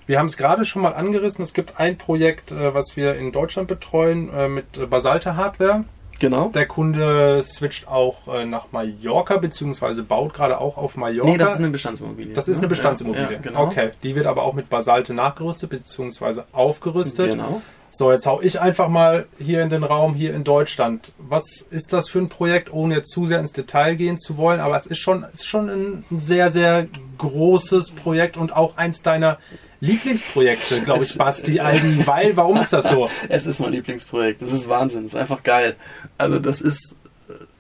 Wir 0.07 0.19
haben 0.19 0.27
es 0.27 0.39
gerade 0.39 0.65
schon 0.65 0.81
mal 0.81 0.95
angerissen. 0.95 1.45
Es 1.45 1.53
gibt 1.53 1.79
ein 1.79 1.99
Projekt, 1.99 2.51
äh, 2.51 2.73
was 2.73 2.97
wir 2.97 3.17
in 3.17 3.31
Deutschland 3.31 3.69
betreuen, 3.69 4.31
äh, 4.35 4.49
mit 4.49 4.89
Basalte 4.89 5.37
Hardware. 5.37 5.85
Genau. 6.19 6.49
Der 6.49 6.67
Kunde 6.67 7.45
switcht 7.45 7.87
auch 7.87 8.27
äh, 8.35 8.47
nach 8.47 8.73
Mallorca, 8.73 9.37
beziehungsweise 9.37 10.03
baut 10.03 10.33
gerade 10.33 10.61
auch 10.61 10.79
auf 10.79 10.97
Mallorca. 10.97 11.31
Nee, 11.31 11.37
das 11.37 11.53
ist 11.53 11.59
eine 11.59 11.69
Bestandsimmobilie. 11.69 12.33
Das 12.33 12.49
ist 12.49 12.57
eine 12.57 12.63
ne? 12.63 12.69
Bestandsimmobilie. 12.69 13.33
Ja, 13.35 13.39
genau. 13.39 13.65
Okay, 13.65 13.91
die 14.03 14.17
wird 14.17 14.27
aber 14.27 14.45
auch 14.45 14.55
mit 14.55 14.71
Basalte 14.71 15.13
nachgerüstet 15.13 15.71
bzw. 15.71 16.41
aufgerüstet. 16.53 17.31
Genau. 17.33 17.61
So, 17.91 18.13
jetzt 18.13 18.27
hau 18.27 18.41
ich 18.43 18.61
einfach 18.61 18.89
mal 18.89 19.27
hier 19.39 19.63
in 19.63 19.71
den 19.71 19.83
Raum, 19.83 20.15
hier 20.15 20.35
in 20.35 20.45
Deutschland. 20.45 21.13
Was 21.19 21.45
ist 21.71 21.93
das 21.93 22.09
für 22.09 22.19
ein 22.21 22.29
Projekt, 22.29 22.73
ohne 22.73 22.97
jetzt 22.97 23.11
zu 23.11 23.27
sehr 23.27 23.41
ins 23.41 23.53
Detail 23.53 23.97
gehen 23.97 24.19
zu 24.19 24.37
wollen? 24.37 24.61
Aber 24.61 24.77
es 24.77 24.87
ist 24.87 24.99
schon, 24.99 25.25
ist 25.33 25.47
schon 25.47 25.69
ein 25.69 26.05
sehr, 26.21 26.51
sehr 26.51 26.87
großes 27.17 27.93
Projekt 27.93 28.37
und 28.37 28.55
auch 28.55 28.77
eins 28.77 29.03
deiner 29.03 29.39
Lieblingsprojekte, 29.81 30.83
glaube 30.83 31.05
ich, 31.05 31.11
Es- 31.11 31.19
Basti, 31.19 31.61
Aldi, 31.61 32.07
weil, 32.07 32.37
warum 32.37 32.59
ist 32.59 32.73
das 32.73 32.91
so? 32.91 33.09
Es 33.29 33.47
ist 33.47 33.59
mein 33.61 33.73
Lieblingsprojekt. 33.73 34.43
Das 34.43 34.53
ist 34.53 34.69
Wahnsinn. 34.69 35.05
Das 35.05 35.13
ist 35.15 35.19
einfach 35.19 35.43
geil. 35.43 35.77
Also 36.19 36.39
das 36.39 36.61
ist 36.61 36.99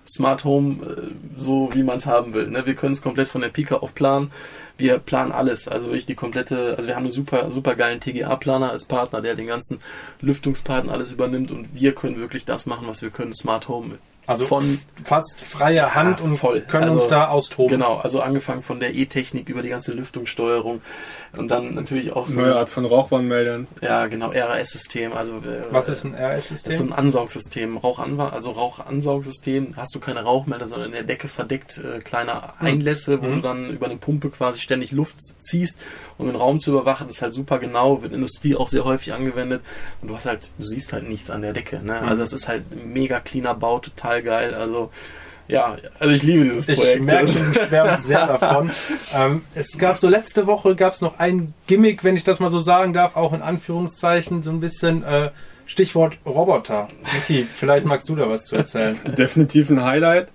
Smart 0.09 0.45
Home 0.45 0.85
äh, 0.85 1.11
so, 1.37 1.71
wie 1.73 1.83
man 1.83 1.99
es 1.99 2.07
haben 2.07 2.33
will. 2.33 2.49
Ne? 2.49 2.67
Wir 2.67 2.75
können 2.75 2.93
es 2.93 3.03
komplett 3.03 3.29
von 3.29 3.41
der 3.41 3.49
Pika 3.49 3.77
auf 3.77 3.95
planen. 3.95 4.31
Wir 4.77 4.99
planen 4.99 5.33
alles. 5.33 5.69
Also 5.69 5.93
ich 5.93 6.07
die 6.07 6.15
komplette, 6.15 6.75
also 6.77 6.89
wir 6.89 6.95
haben 6.95 7.05
einen 7.05 7.11
super, 7.11 7.51
super 7.51 7.75
geilen 7.75 8.01
TGA-Planer 8.01 8.71
als 8.71 8.87
Partner, 8.87 9.21
der 9.21 9.35
den 9.35 9.47
ganzen 9.47 9.81
Lüftungsparten 10.21 10.91
alles 10.91 11.13
übernimmt 11.13 11.51
und 11.51 11.75
wir 11.75 11.95
können 11.95 12.17
wirklich 12.17 12.45
das 12.45 12.67
machen, 12.67 12.87
was 12.87 13.03
wir 13.03 13.11
können. 13.11 13.35
Smart 13.35 13.69
Home 13.69 13.99
Also 14.29 14.47
von 14.47 14.79
fast 15.05 15.43
freier 15.43 15.95
Hand 15.97 16.21
Ja, 16.21 16.25
und 16.27 16.37
voll. 16.37 16.61
können 16.61 16.85
Also, 16.85 16.95
uns 16.97 17.09
da 17.09 17.29
austoben. 17.29 17.71
Genau, 17.71 17.97
also 17.97 18.21
angefangen 18.21 18.63
von 18.63 18.79
der 18.79 18.95
E-Technik 18.95 19.49
über 19.49 19.63
die 19.63 19.71
ganze 19.71 19.93
Lüftungssteuerung 19.95 20.81
und 21.37 21.51
dann 21.51 21.75
natürlich 21.75 22.13
auch 22.13 22.27
so 22.27 22.41
Neue 22.41 22.55
Art 22.57 22.69
von 22.69 22.85
Rauchwarnmeldern. 22.85 23.67
ja 23.81 24.07
genau 24.07 24.31
RAS-System. 24.31 25.13
Also 25.15 25.39
äh, 25.39 25.65
Was 25.73 25.89
ist 25.89 26.05
ein 26.05 26.13
Das 26.13 26.51
ist 26.51 26.71
so 26.79 26.85
ein 26.85 26.93
Ansaugsystem, 26.93 27.77
Rauchanwa 27.79 28.29
also 28.29 28.51
Rauchansaugsystem. 28.53 29.75
Hast 29.77 29.95
du 29.95 30.01
keine 30.01 30.23
Rauchmelder, 30.23 30.67
sondern 30.67 30.89
in 30.89 30.95
der 30.95 31.05
Decke 31.05 31.29
verdeckt 31.29 31.79
äh, 31.79 32.01
kleine 32.01 32.59
Einlässe, 32.61 33.23
wo 33.23 33.27
Mhm. 33.27 33.35
du 33.37 33.41
dann 33.41 33.71
über 33.71 33.87
eine 33.87 33.97
Pumpe 33.97 34.31
quasi 34.31 34.61
ständig 34.61 34.93
Luft 34.93 35.17
ziehst, 35.41 35.79
um 36.19 36.27
den 36.27 36.37
Raum 36.37 36.61
zu 36.61 36.71
überwachen. 36.73 37.07
Das 37.07 37.17
ist 37.17 37.23
halt 37.23 37.35
super 37.35 37.59
genau, 37.59 37.97
wird 38.03 38.07
in 38.07 38.11
der 38.11 38.17
Industrie 38.19 38.57
auch 38.57 38.69
sehr 38.69 38.85
häufig 38.85 39.13
angewendet. 39.13 39.63
Und 40.03 40.09
du 40.09 40.17
hast 40.17 40.27
halt, 40.27 40.51
du 40.59 40.65
siehst 40.65 40.93
halt 40.93 41.09
nichts 41.09 41.31
an 41.31 41.43
der 41.43 41.53
Decke. 41.53 41.77
Ne? 41.83 42.01
Mhm. 42.03 42.09
Also 42.09 42.23
das 42.23 42.33
ist 42.33 42.49
halt 42.49 42.65
ein 42.73 42.93
mega 42.93 43.21
cleaner 43.21 43.55
Bau, 43.55 43.79
total 43.79 44.18
geil. 44.23 44.55
Also 44.55 44.91
ja, 45.49 45.77
also 45.99 46.13
ich 46.15 46.23
liebe 46.23 46.45
dieses 46.45 46.69
Ich 46.69 46.79
Projekt. 46.79 47.03
merke, 47.03 47.27
Das- 47.27 47.39
du 47.39 47.55
schwärmst 47.67 48.05
sehr 48.07 48.27
davon. 48.27 48.71
Ähm, 49.15 49.45
es 49.55 49.79
gab 49.79 49.99
so 49.99 50.09
letzte 50.09 50.47
Woche 50.47 50.75
gab 50.77 50.93
es 50.93 51.01
noch 51.01 51.19
ein 51.19 51.55
Gimmick, 51.67 52.05
wenn 52.05 52.17
ich 52.17 52.25
das 52.25 52.39
mal 52.39 52.51
so 52.51 52.61
sagen 52.61 52.93
darf, 52.93 53.17
auch 53.17 53.33
in 53.33 53.41
Anführungszeichen, 53.43 54.43
so 54.43 54.51
ein 54.51 54.61
bisschen 54.61 55.03
äh, 55.05 55.31
Stichwort 55.65 56.19
Roboter. 56.27 56.89
Niki, 57.15 57.45
vielleicht 57.45 57.85
magst 57.87 58.09
du 58.09 58.17
da 58.17 58.29
was 58.29 58.45
zu 58.45 58.57
erzählen. 58.57 58.99
Definitiv 59.17 59.71
ein 59.71 59.83
Highlight. 59.83 60.29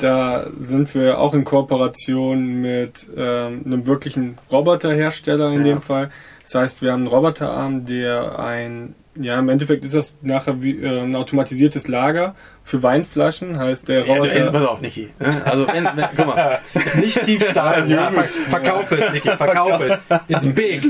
Da 0.00 0.46
sind 0.58 0.94
wir 0.94 1.18
auch 1.18 1.32
in 1.34 1.44
Kooperation 1.44 2.60
mit 2.60 3.08
ähm, 3.16 3.62
einem 3.64 3.86
wirklichen 3.86 4.36
Roboterhersteller 4.52 5.48
in 5.52 5.58
Ja. 5.64 5.74
dem 5.74 5.82
Fall. 5.82 6.10
Das 6.42 6.54
heißt, 6.54 6.82
wir 6.82 6.92
haben 6.92 7.00
einen 7.00 7.06
Roboterarm, 7.08 7.86
der 7.86 8.38
ein, 8.38 8.94
ja, 9.16 9.38
im 9.38 9.48
Endeffekt 9.48 9.84
ist 9.84 9.94
das 9.94 10.14
nachher 10.22 10.62
wie, 10.62 10.80
äh, 10.82 11.00
ein 11.00 11.16
automatisiertes 11.16 11.88
Lager 11.88 12.34
für 12.62 12.82
Weinflaschen. 12.82 13.58
Heißt, 13.58 13.88
der 13.88 14.06
Ja, 14.06 14.14
Roboter. 14.14 14.46
du, 14.46 14.52
pass 14.52 14.66
auf, 14.66 14.80
Niki. 14.80 15.10
ne? 15.18 15.42
Also 15.44 15.66
wenn, 15.66 15.84
wenn, 15.84 16.04
guck 16.16 16.26
mal, 16.26 16.58
Nicht 17.00 17.20
tief 17.24 17.48
starten, 17.50 17.90
ja, 17.90 18.10
ver 18.12 18.24
verkauf 18.24 18.92
es, 18.92 19.12
Niki, 19.12 19.30
verkauf 19.30 19.80
es. 19.80 19.98
It's 20.28 20.46
big. 20.46 20.82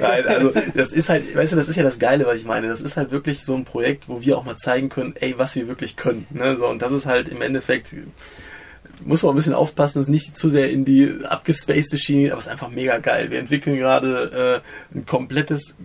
Nein, 0.00 0.26
also 0.26 0.52
das 0.74 0.92
ist 0.92 1.08
halt, 1.08 1.36
weißt 1.36 1.52
du, 1.52 1.56
das 1.56 1.68
ist 1.68 1.76
ja 1.76 1.84
das 1.84 1.98
Geile, 2.00 2.26
was 2.26 2.36
ich 2.36 2.44
meine. 2.44 2.68
Das 2.68 2.80
ist 2.80 2.96
halt 2.96 3.12
wirklich 3.12 3.44
so 3.44 3.54
ein 3.54 3.64
Projekt, 3.64 4.08
wo 4.08 4.20
wir 4.20 4.36
auch 4.36 4.44
mal 4.44 4.56
zeigen 4.56 4.88
können, 4.88 5.14
ey, 5.20 5.34
was 5.38 5.54
wir 5.54 5.68
wirklich 5.68 5.96
können. 5.96 6.26
Ne? 6.30 6.56
So, 6.56 6.66
und 6.66 6.82
das 6.82 6.92
ist 6.92 7.06
halt 7.06 7.28
im 7.28 7.42
Endeffekt, 7.42 7.94
muss 9.04 9.22
man 9.22 9.32
ein 9.32 9.36
bisschen 9.36 9.54
aufpassen, 9.54 10.00
dass 10.00 10.08
nicht 10.08 10.36
zu 10.36 10.48
sehr 10.48 10.70
in 10.70 10.84
die 10.84 11.12
abgespacede 11.28 11.98
Schiene, 11.98 12.32
aber 12.32 12.40
es 12.40 12.46
ist 12.46 12.52
einfach 12.52 12.70
mega 12.70 12.98
geil. 12.98 13.30
Wir 13.30 13.38
entwickeln 13.38 13.76
gerade 13.76 14.62
äh, 14.92 14.96
ein 14.98 15.06
komplettes 15.06 15.76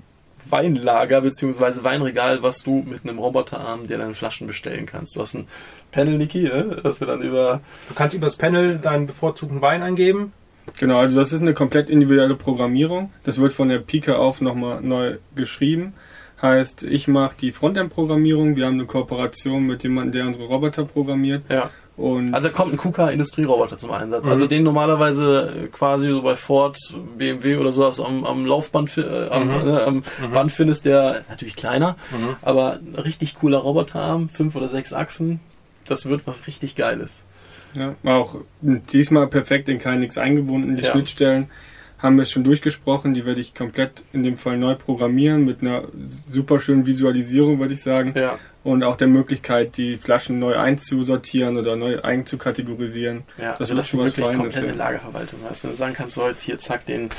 Weinlager 0.49 1.21
beziehungsweise 1.21 1.84
Weinregal, 1.84 2.43
was 2.43 2.63
du 2.63 2.84
mit 2.88 3.04
einem 3.04 3.19
Roboterarm 3.19 3.88
dir 3.88 3.97
deine 3.97 4.13
Flaschen 4.13 4.47
bestellen 4.47 4.86
kannst. 4.86 5.15
Du 5.15 5.21
hast 5.21 5.34
ein 5.34 5.47
Panel, 5.91 6.17
Niki, 6.17 6.43
ne? 6.43 6.80
das 6.84 6.99
wir 6.99 7.08
dann 7.08 7.21
über 7.21 7.62
Du 7.89 7.95
kannst 7.95 8.15
übers 8.15 8.38
Panel 8.38 8.77
deinen 8.77 9.08
bevorzugten 9.08 9.62
Wein 9.62 9.84
eingeben. 9.84 10.34
Genau, 10.77 10.99
also 10.99 11.15
das 11.15 11.34
ist 11.34 11.41
eine 11.41 11.54
komplett 11.54 11.89
individuelle 11.89 12.36
Programmierung. 12.36 13.12
Das 13.23 13.39
wird 13.39 13.54
von 13.54 13.69
der 13.69 13.80
Pike 13.80 14.17
auf 14.17 14.41
nochmal 14.41 14.82
neu 14.82 15.17
geschrieben. 15.36 15.93
Heißt, 16.41 16.84
ich 16.84 17.08
mache 17.08 17.36
die 17.39 17.51
Frontend-Programmierung. 17.51 18.56
Wir 18.56 18.65
haben 18.65 18.75
eine 18.75 18.86
Kooperation 18.86 19.65
mit 19.67 19.84
jemandem, 19.84 20.12
der 20.12 20.27
unsere 20.27 20.47
Roboter 20.47 20.86
programmiert. 20.86 21.43
ja. 21.49 21.69
Und 21.97 22.34
Also 22.34 22.49
kommt 22.49 22.73
ein 22.73 22.77
KUKA-Industrieroboter 22.77 23.77
zum 23.77 23.91
Einsatz. 23.91 24.25
Mhm. 24.25 24.32
Also 24.32 24.47
den 24.47 24.63
normalerweise 24.63 25.69
quasi 25.71 26.10
so 26.10 26.21
bei 26.21 26.36
Ford, 26.36 26.77
BMW 27.17 27.58
oder 27.58 27.71
sowas 27.71 27.99
am, 27.99 28.23
am 28.25 28.45
Laufband, 28.45 28.97
äh, 28.97 29.27
am, 29.30 29.47
Mhm. 29.47 29.67
äh, 29.67 29.82
am 29.82 30.04
Band 30.34 30.51
findest, 30.51 30.86
der 30.86 31.23
natürlich 31.30 31.56
kleiner, 31.56 31.97
Mhm. 32.12 32.36
aber 32.41 32.80
ein 32.80 32.95
richtig 32.95 33.36
cooler 33.36 33.60
Roboterarm, 33.60 34.30
fünf 34.30 34.56
oder 34.56 34.67
sechs 34.67 34.93
Achsen, 34.93 35.39
das 35.86 36.06
wird 36.08 36.21
was 36.25 36.47
richtig 36.47 36.75
Geiles. 36.75 37.21
Ja, 37.73 37.95
auch 38.04 38.36
diesmal 38.62 39.27
perfekt 39.27 39.69
in 39.69 39.77
KNX 39.80 40.17
eingebunden. 40.17 40.75
Die 40.75 40.84
Ja. 40.84 40.91
Schnittstellen 40.91 41.49
haben 41.99 42.17
wir 42.17 42.25
schon 42.25 42.43
durchgesprochen. 42.43 43.13
Die 43.13 43.25
werde 43.25 43.39
ich 43.39 43.54
komplett 43.56 44.04
in 44.12 44.23
dem 44.23 44.38
Fall 44.38 44.58
neu 44.58 44.75
programmieren 44.75 45.45
mit 45.45 45.62
einer 45.62 45.84
super 46.27 46.60
schönen 46.60 46.86
Visualisierung, 46.86 47.60
würde 47.60 47.73
ich 47.75 47.82
sagen. 47.84 48.13
Ja, 48.15 48.39
Und 48.63 48.84
auch 48.84 48.95
der 48.95 49.08
Möglichkeit, 49.08 49.76
die 49.78 49.97
Flaschen 49.97 50.38
neu 50.38 50.56
einzusortieren 50.56 51.58
oder 51.58 51.76
neu 51.76 52.02
einzukategorisieren. 52.04 53.24
ja. 53.39 53.52
Das 53.54 53.62
also 53.62 53.76
dass 53.76 53.88
schon 53.89 54.00
du 54.02 54.06
was 54.06 54.17
wirklich 54.17 54.38
komplette 54.38 54.67
ja. 54.67 54.74
Lagerverwaltung 54.74 55.39
hast. 55.50 55.63
Dann 55.63 55.76
sagen 55.76 55.93
kannst 55.95 56.15
du 56.17 56.21
jetzt 56.28 56.43
hier, 56.43 56.60
zack, 56.60 56.86
den, 56.86 57.10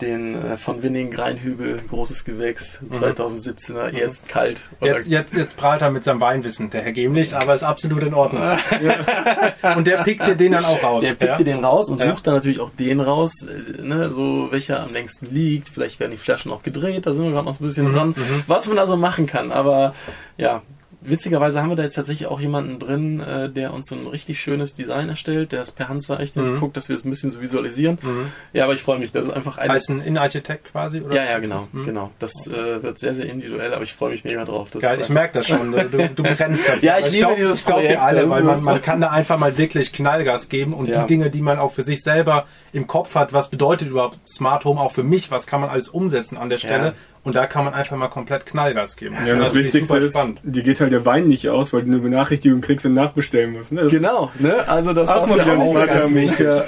den 0.00 0.34
äh, 0.34 0.56
von 0.56 0.82
Winning 0.82 1.12
Greinhügel, 1.12 1.80
großes 1.88 2.24
Gewächs, 2.24 2.80
2017er, 2.92 3.90
jetzt 3.96 4.28
kalt. 4.28 4.60
Oder 4.80 4.96
Jetzt, 4.96 5.06
jetzt, 5.06 5.34
jetzt 5.34 5.56
prahlt 5.56 5.82
er 5.82 5.90
mit 5.92 6.02
seinem 6.02 6.20
Weinwissen, 6.20 6.70
der 6.70 6.82
Herr 6.82 6.90
Gemlicht, 6.92 7.32
aber 7.32 7.54
ist 7.54 7.62
absolut 7.62 8.02
in 8.02 8.14
Ordnung. 8.14 8.42
Und 9.76 9.86
der 9.86 9.98
pickt 10.02 10.26
dir 10.26 10.34
den 10.34 10.52
dann 10.52 10.64
auch 10.64 10.82
raus. 10.82 11.02
Der 11.04 11.10
pickt 11.10 11.22
ja? 11.30 11.36
dir 11.38 11.44
den 11.44 11.64
raus 11.64 11.88
und 11.90 12.00
Ja. 12.00 12.06
sucht 12.06 12.26
dann 12.26 12.34
natürlich 12.34 12.58
auch 12.60 12.70
den 12.70 13.00
raus, 13.00 13.32
äh, 13.42 13.82
ne, 13.82 14.10
so 14.10 14.48
welcher 14.50 14.80
am 14.82 14.92
längsten 14.92 15.32
liegt. 15.32 15.68
Vielleicht 15.68 16.00
werden 16.00 16.10
die 16.12 16.16
Flaschen 16.16 16.50
auch 16.52 16.62
gedreht, 16.62 17.06
da 17.06 17.14
sind 17.14 17.24
wir 17.24 17.30
gerade 17.32 17.46
noch 17.46 17.60
ein 17.60 17.64
bisschen 17.64 17.88
Mhm, 17.90 17.94
dran, 17.94 18.14
was 18.46 18.66
man 18.66 18.76
da 18.76 18.86
so 18.86 18.96
machen 18.96 19.26
kann. 19.26 19.52
Aber 19.52 19.94
ja, 20.36 20.62
witzigerweise 21.00 21.60
haben 21.62 21.68
wir 21.68 21.76
da 21.76 21.84
jetzt 21.84 21.94
tatsächlich 21.94 22.26
auch 22.28 22.40
jemanden 22.40 22.78
drin, 22.78 23.20
äh, 23.20 23.48
der 23.48 23.72
uns 23.72 23.86
so 23.88 23.94
ein 23.94 24.06
richtig 24.06 24.40
schönes 24.40 24.74
Design 24.74 25.08
erstellt, 25.08 25.52
der 25.52 25.60
es 25.62 25.70
per 25.70 25.88
Hand 25.88 26.02
zeichnet, 26.02 26.44
Mhm. 26.44 26.60
guckt, 26.60 26.76
dass 26.76 26.88
wir 26.88 26.96
es 26.96 27.04
ein 27.04 27.10
bisschen 27.10 27.30
so 27.30 27.40
visualisieren. 27.40 27.98
Mhm. 28.02 28.32
Ja, 28.52 28.64
aber 28.64 28.74
ich 28.74 28.82
freue 28.82 28.98
mich, 28.98 29.12
das 29.12 29.26
ist 29.26 29.32
einfach 29.32 29.58
alles. 29.58 29.72
Heißt 29.72 29.90
ein 29.90 30.00
Innenarchitekt 30.00 30.72
quasi? 30.72 31.00
Oder 31.00 31.14
ja, 31.16 31.24
ja, 31.24 31.38
genau? 31.38 31.68
Mhm. 31.72 31.84
genau. 31.84 32.10
Das 32.18 32.32
äh, 32.48 32.82
wird 32.82 32.98
sehr, 32.98 33.14
sehr 33.14 33.26
individuell, 33.26 33.72
aber 33.74 33.84
ich 33.84 33.92
freue 33.92 34.10
mich 34.10 34.24
mega 34.24 34.44
drauf. 34.44 34.70
Das 34.70 34.82
Geil, 34.82 34.98
ich 35.00 35.08
merke 35.08 35.34
das 35.38 35.46
schon. 35.46 35.70
Du, 35.72 35.86
du 36.08 36.22
brennst 36.22 36.68
dafür. 36.68 36.82
Ja, 36.82 36.98
ich 36.98 37.06
liebe 37.10 37.26
glaub- 37.26 37.36
dieses 37.36 37.58
Ich 37.60 37.64
Projekt. 37.64 38.00
alle, 38.00 38.28
weil 38.28 38.42
man, 38.42 38.62
man 38.64 38.82
kann 38.82 39.00
da 39.00 39.10
einfach 39.10 39.38
mal 39.38 39.56
wirklich 39.56 39.92
Knallgas 39.92 40.48
geben 40.48 40.74
und 40.74 40.88
Ja. 40.88 41.02
die 41.02 41.06
Dinge, 41.06 41.30
die 41.30 41.42
man 41.42 41.58
auch 41.58 41.72
für 41.72 41.82
sich 41.82 42.02
selber 42.02 42.46
im 42.72 42.86
Kopf 42.86 43.14
hat, 43.14 43.32
was 43.32 43.50
bedeutet 43.50 43.88
überhaupt 43.88 44.18
Smart 44.28 44.64
Home 44.64 44.80
auch 44.80 44.92
für 44.92 45.02
mich, 45.04 45.30
was 45.30 45.46
kann 45.46 45.60
man 45.60 45.70
alles 45.70 45.88
umsetzen 45.88 46.36
an 46.36 46.50
der 46.50 46.58
Stelle 46.58 46.86
Ja. 46.88 46.92
Und 47.28 47.34
da 47.34 47.46
kann 47.46 47.66
man 47.66 47.74
einfach 47.74 47.96
mal 47.96 48.08
komplett 48.08 48.46
Knallgas 48.46 48.96
geben. 48.96 49.16
Ja, 49.24 49.34
und 49.34 49.40
das 49.40 49.52
ich 49.52 49.64
Wichtigste 49.64 49.92
super 49.92 50.00
ist, 50.00 50.14
spannend. 50.14 50.40
dir 50.42 50.62
geht 50.62 50.80
halt 50.80 50.92
der 50.92 51.04
Wein 51.04 51.26
nicht 51.26 51.48
aus, 51.50 51.74
weil 51.74 51.82
du 51.82 51.88
eine 51.88 51.98
Benachrichtigung 51.98 52.62
kriegst, 52.62 52.86
wenn 52.86 52.94
du 52.94 53.02
nachbestellen 53.02 53.52
musst. 53.52 53.70
Ne? 53.70 53.82
Das 53.82 53.92
Genau, 53.92 54.32
ne? 54.38 54.66
Also 54.66 54.94
das 54.94 55.10
Auch 55.10 55.28
wieder 55.28 55.58
auch 55.58 55.86
ganz 55.86 56.14
wichtig. 56.14 56.46
Ja, 56.46 56.64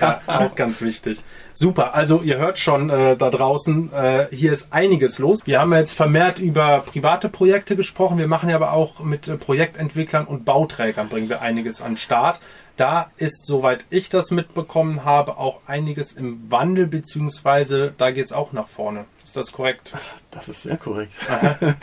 ja, 0.00 0.20
auch 0.26 0.54
ganz 0.54 0.82
wichtig. 0.82 1.22
Super, 1.54 1.94
also 1.94 2.20
ihr 2.22 2.36
hört 2.36 2.58
schon 2.58 2.90
äh, 2.90 3.16
da 3.16 3.30
draußen, 3.30 3.90
äh, 3.90 4.26
hier 4.30 4.52
ist 4.52 4.68
einiges 4.70 5.18
los. 5.18 5.46
Wir 5.46 5.60
haben 5.60 5.72
jetzt 5.72 5.92
vermehrt 5.92 6.38
über 6.38 6.84
private 6.84 7.30
Projekte 7.30 7.76
gesprochen, 7.76 8.18
wir 8.18 8.28
machen 8.28 8.50
ja 8.50 8.56
aber 8.56 8.74
auch 8.74 9.00
mit 9.00 9.26
äh, 9.26 9.38
Projektentwicklern 9.38 10.26
und 10.26 10.44
Bauträgern 10.44 11.08
bringen 11.08 11.30
wir 11.30 11.40
einiges 11.40 11.80
an 11.80 11.92
den 11.92 11.96
Start. 11.96 12.40
Da 12.76 13.10
ist, 13.16 13.46
soweit 13.46 13.84
ich 13.88 14.10
das 14.10 14.30
mitbekommen 14.30 15.04
habe, 15.04 15.38
auch 15.38 15.60
einiges 15.66 16.12
im 16.12 16.50
Wandel, 16.50 16.86
beziehungsweise 16.86 17.94
da 17.96 18.10
geht's 18.10 18.32
auch 18.32 18.52
nach 18.52 18.68
vorne. 18.68 19.06
Ist 19.24 19.36
das 19.36 19.50
korrekt? 19.50 19.92
Das 20.30 20.48
ist 20.48 20.62
sehr 20.62 20.76
korrekt. 20.76 21.12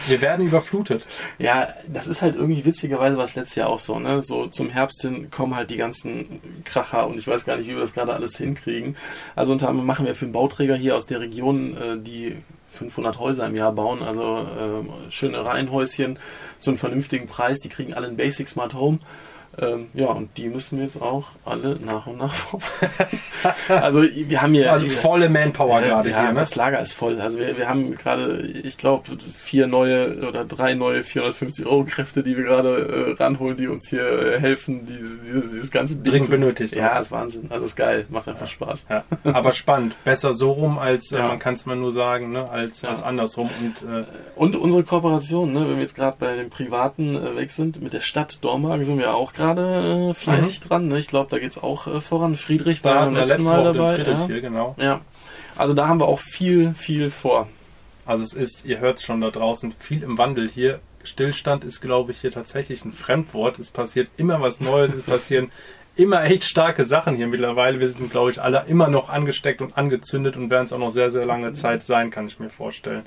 Wir 0.08 0.21
werden 0.21 0.47
überflutet. 0.47 1.06
Ja, 1.39 1.69
das 1.88 2.08
ist 2.08 2.21
halt 2.21 2.36
irgendwie 2.36 2.63
witzigerweise 2.63 3.17
was 3.17 3.36
letztes 3.36 3.56
Jahr 3.56 3.69
auch 3.69 3.79
so, 3.79 3.97
ne? 3.99 4.21
So 4.23 4.47
zum 4.47 4.69
Herbst 4.69 5.01
hin 5.01 5.29
kommen 5.32 5.56
halt 5.56 5.71
die 5.71 5.77
ganzen 5.77 6.41
Kracher 6.63 7.08
und 7.08 7.17
ich 7.17 7.27
weiß 7.27 7.43
gar 7.43 7.58
nicht, 7.58 7.67
wie 7.67 7.73
wir 7.73 7.82
das 7.82 7.93
gerade 7.93 8.13
alles 8.13 8.38
hinkriegen. 8.38 8.95
Also 9.36 9.51
unter 9.51 9.67
anderem 9.67 9.88
machen 9.88 10.06
wir 10.06 10.15
für 10.15 10.25
einen 10.25 10.32
Bauträger 10.32 10.75
hier 10.75 10.95
aus 10.95 11.08
der 11.08 11.19
Region, 11.19 11.75
äh, 11.75 11.97
die 11.97 12.38
500 12.73 13.19
Häuser 13.19 13.47
im 13.47 13.56
Jahr 13.56 13.71
bauen, 13.71 14.03
also 14.03 14.39
äh, 14.39 15.12
schöne 15.12 15.43
Reihenhäuschen 15.43 16.19
zu 16.60 16.71
einem 16.71 16.79
vernünftigen 16.79 17.27
Preis. 17.27 17.60
Die 17.60 17.69
kriegen 17.69 17.93
alle 17.93 18.08
ein 18.08 18.17
Basic 18.17 18.47
Smart 18.47 18.73
Home. 18.73 18.99
Ähm, 19.60 19.88
ja, 19.94 20.08
und 20.08 20.36
die 20.38 20.50
müssen 20.50 20.78
wir 20.80 20.86
jetzt 20.86 21.00
auch 21.02 21.26
alle 21.46 21.78
nach 21.84 22.08
und 22.08 22.18
nach 22.18 22.34
vorbereiten. 22.34 23.20
also 23.68 24.02
wir 24.02 24.42
haben 24.42 24.54
hier 24.54 24.72
Also 24.74 24.88
volle 24.89 25.30
Manpower 25.30 25.82
ja, 25.82 25.88
gerade 25.88 26.10
ja, 26.10 26.22
hier. 26.24 26.34
Ne? 26.34 26.39
das 26.39 26.56
Lager 26.56 26.80
ist 26.80 26.94
voll. 26.94 27.22
Also 27.22 27.38
wir, 27.38 27.56
wir 27.58 27.70
haben 27.70 27.94
gerade, 27.96 28.42
ich 28.42 28.78
glaube, 28.78 29.04
vier 29.38 29.68
neue 29.68 30.28
oder 30.28 30.44
drei 30.44 30.74
neue 30.74 31.04
450 31.04 31.66
Euro 31.68 31.84
Kräfte, 31.84 32.24
die 32.24 32.36
wir 32.36 32.44
gerade 32.46 33.16
äh, 33.18 33.22
ranholen, 33.22 33.56
die 33.56 33.68
uns 33.68 33.88
hier 33.89 34.02
äh, 34.34 34.39
helfen, 34.39 34.88
dieses, 34.88 35.22
dieses, 35.22 35.52
dieses 35.52 35.72
ganze 35.72 35.98
Ding 35.98 36.12
Dringend 36.13 36.30
benötigt. 36.32 36.74
Ja, 36.76 36.98
ist 36.98 37.12
Wahnsinn. 37.12 37.46
Also 37.50 37.68
ist 37.68 37.76
geil, 37.76 38.06
macht 38.10 38.28
einfach 38.28 38.48
Spaß. 38.48 38.88
Ja, 38.89 39.04
aber 39.24 39.54
spannend. 39.54 39.96
Besser 40.04 40.34
so 40.34 40.52
rum, 40.54 40.80
als 40.80 41.12
äh, 41.12 41.18
Ja. 41.18 41.28
man 41.28 41.38
kann 41.38 41.54
es 41.54 41.68
mal 41.68 41.76
nur 41.76 41.92
sagen, 41.92 42.32
ne, 42.32 42.50
als, 42.50 42.82
Ja. 42.82 42.89
als 42.89 43.04
andersrum. 43.04 43.52
Und 43.62 43.88
äh, 43.88 44.06
Und 44.36 44.56
unsere 44.56 44.84
Kooperation, 44.84 45.54
ne, 45.54 45.62
wenn 45.62 45.76
wir 45.76 45.84
jetzt 45.84 45.96
gerade 45.96 46.18
bei 46.20 46.36
den 46.36 46.50
Privaten 46.50 47.16
äh, 47.16 47.36
weg 47.36 47.52
sind, 47.52 47.82
mit 47.84 47.94
der 47.94 48.02
Stadt 48.02 48.44
Dormagen 48.44 48.84
sind 48.84 48.98
wir 48.98 49.13
auch 49.13 49.32
gerade 49.32 49.42
äh, 49.51 50.13
fleißig 50.13 50.62
dran. 50.62 50.88
Ne? 50.88 50.99
Ich 50.99 51.08
glaube, 51.08 51.29
da 51.29 51.39
geht's 51.39 51.58
auch 51.58 51.88
äh, 51.88 52.01
voran. 52.01 52.36
Friedrich 52.36 52.84
war 52.84 53.06
beim 53.06 53.15
letzten 53.15 53.29
letzte 53.29 53.49
Mal 53.49 53.65
Woche 53.65 53.73
dabei. 53.73 53.95
Friedrich 53.95 54.19
Ja. 54.19 54.27
hier, 54.27 54.41
genau. 54.41 54.75
ja. 54.77 55.01
Also 55.56 55.73
da 55.73 55.88
haben 55.88 55.99
wir 55.99 56.08
auch 56.08 56.19
viel, 56.19 56.73
viel 56.73 57.10
vor. 57.12 57.47
Also 58.06 58.23
es 58.23 58.34
ist, 58.34 58.65
ihr 58.65 58.79
hört 58.79 58.97
es 58.97 59.03
schon 59.03 59.21
da 59.21 59.29
draußen, 59.29 59.73
viel 59.79 60.03
im 60.03 60.17
Wandel 60.17 60.49
hier. 60.49 60.79
Stillstand 61.03 61.63
ist, 61.63 61.82
glaube 61.82 62.12
ich, 62.12 62.21
hier 62.21 62.32
tatsächlich 62.32 62.84
ein 62.86 62.93
Fremdwort. 62.93 63.60
Es 63.60 63.71
passiert 63.71 64.10
immer 64.17 64.41
was 64.41 64.62
Neues, 64.62 64.93
es 64.93 65.03
passieren 65.03 65.51
immer 65.95 66.23
echt 66.23 66.45
starke 66.45 66.86
Sachen 66.86 67.15
hier 67.15 67.27
mittlerweile. 67.27 67.79
Wir 67.79 67.88
sind, 67.88 68.10
glaube 68.10 68.32
ich, 68.32 68.41
alle 68.41 68.65
immer 68.67 68.88
noch 68.88 69.10
angesteckt 69.10 69.62
und 69.62 69.77
angezündet 69.77 70.38
und 70.38 70.49
werden 70.49 70.65
es 70.65 70.73
auch 70.73 70.79
noch 70.79 70.91
sehr, 70.91 71.12
sehr 71.12 71.25
lange 71.25 71.53
Zeit 71.53 71.84
sein, 71.84 72.10
kann 72.10 72.27
ich 72.27 72.39
mir 72.39 72.49
vorstellen. 72.49 73.03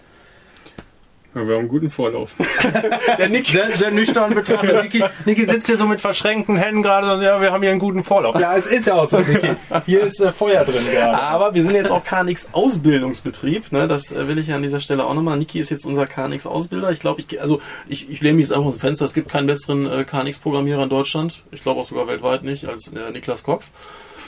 Ja, 1.36 1.46
wir 1.46 1.54
haben 1.54 1.60
einen 1.60 1.68
guten 1.68 1.90
Vorlauf. 1.90 2.32
Der 3.18 3.28
Nick, 3.28 3.46
sehr, 3.46 3.70
sehr 3.70 3.90
nüchtern 3.90 4.34
betrachtet. 4.34 4.84
Niki, 4.84 5.04
Niki 5.26 5.44
sitzt 5.44 5.66
hier 5.66 5.76
so 5.76 5.86
mit 5.86 6.00
verschränkten 6.00 6.56
Händen 6.56 6.82
gerade 6.82 7.12
und 7.12 7.18
sagt, 7.18 7.24
ja, 7.24 7.42
wir 7.42 7.52
haben 7.52 7.60
hier 7.60 7.72
einen 7.72 7.78
guten 7.78 8.02
Vorlauf. 8.02 8.40
Ja, 8.40 8.56
es 8.56 8.64
ist 8.64 8.86
ja 8.86 8.94
auch 8.94 9.06
so, 9.06 9.18
Niki. 9.18 9.50
Hier 9.84 10.02
ist 10.04 10.18
äh, 10.18 10.32
Feuer 10.32 10.64
drin 10.64 10.82
gerade. 10.90 11.20
Aber 11.20 11.52
wir 11.52 11.62
sind 11.62 11.74
jetzt 11.74 11.90
auch 11.90 12.02
KNX 12.02 12.48
Ausbildungsbetrieb, 12.52 13.70
ne? 13.70 13.86
Das 13.86 14.12
äh, 14.12 14.26
will 14.28 14.38
ich 14.38 14.46
ja 14.46 14.56
an 14.56 14.62
dieser 14.62 14.80
Stelle 14.80 15.04
auch 15.04 15.12
nochmal. 15.12 15.36
Niki 15.36 15.60
ist 15.60 15.68
jetzt 15.68 15.84
unser 15.84 16.06
KNX 16.06 16.46
Ausbilder. 16.46 16.90
Ich 16.90 17.00
glaube, 17.00 17.20
ich 17.20 17.38
also 17.38 17.60
ich, 17.86 18.08
ich 18.08 18.22
lehne 18.22 18.36
mich 18.36 18.46
jetzt 18.46 18.52
einfach 18.52 18.68
aus 18.68 18.76
dem 18.76 18.80
Fenster. 18.80 19.04
Es 19.04 19.12
gibt 19.12 19.28
keinen 19.28 19.46
besseren 19.46 19.84
äh, 19.84 20.04
KNX 20.04 20.38
Programmierer 20.38 20.84
in 20.84 20.88
Deutschland. 20.88 21.42
Ich 21.50 21.62
glaube 21.62 21.82
auch 21.82 21.86
sogar 21.86 22.06
weltweit 22.06 22.44
nicht 22.44 22.64
als 22.64 22.90
äh, 22.94 23.10
Niklas 23.10 23.42
Cox. 23.42 23.72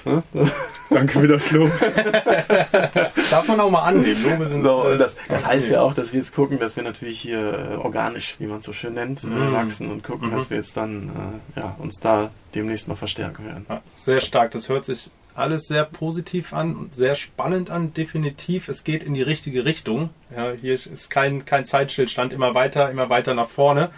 Ne? 0.04 0.22
Danke 0.90 1.20
für 1.20 1.28
das 1.28 1.50
Lob. 1.50 1.70
Darf 3.30 3.46
man 3.48 3.60
auch 3.60 3.70
mal 3.70 3.82
annehmen. 3.82 4.22
Lobe 4.22 4.48
sind, 4.48 4.62
So, 4.62 4.84
äh, 4.88 4.98
das, 4.98 5.16
das 5.28 5.46
heißt 5.46 5.68
ja 5.70 5.80
auch, 5.82 5.94
dass 5.94 6.12
wir 6.12 6.20
jetzt 6.20 6.34
gucken, 6.34 6.58
dass 6.58 6.76
wir 6.76 6.82
natürlich 6.82 7.20
hier 7.20 7.70
äh, 7.72 7.76
organisch, 7.76 8.36
wie 8.38 8.46
man 8.46 8.58
es 8.58 8.64
so 8.64 8.72
schön 8.72 8.94
nennt, 8.94 9.22
äh, 9.24 9.26
Mhm. 9.28 9.52
wachsen 9.52 9.90
und 9.90 10.02
gucken, 10.02 10.30
Mhm. 10.30 10.34
dass 10.36 10.50
wir 10.50 10.56
jetzt 10.56 10.76
dann 10.76 11.10
äh, 11.56 11.60
ja, 11.60 11.76
uns 11.78 12.00
da 12.00 12.30
demnächst 12.54 12.88
noch 12.88 12.96
verstärken 12.98 13.46
werden. 13.46 13.66
Sehr 13.96 14.20
stark. 14.20 14.52
Das 14.52 14.68
hört 14.68 14.84
sich 14.84 15.10
alles 15.34 15.68
sehr 15.68 15.84
positiv 15.84 16.52
an 16.52 16.74
und 16.74 16.94
sehr 16.96 17.14
spannend 17.14 17.70
an, 17.70 17.94
definitiv. 17.94 18.68
Es 18.68 18.82
geht 18.82 19.04
in 19.04 19.14
die 19.14 19.22
richtige 19.22 19.64
Richtung. 19.64 20.10
Ja, 20.34 20.50
hier 20.52 20.74
ist 20.74 21.10
kein, 21.10 21.44
kein 21.44 21.64
Zeitstillstand, 21.64 22.32
immer 22.32 22.54
weiter, 22.54 22.90
immer 22.90 23.08
weiter 23.08 23.34
nach 23.34 23.48
vorne. 23.48 23.90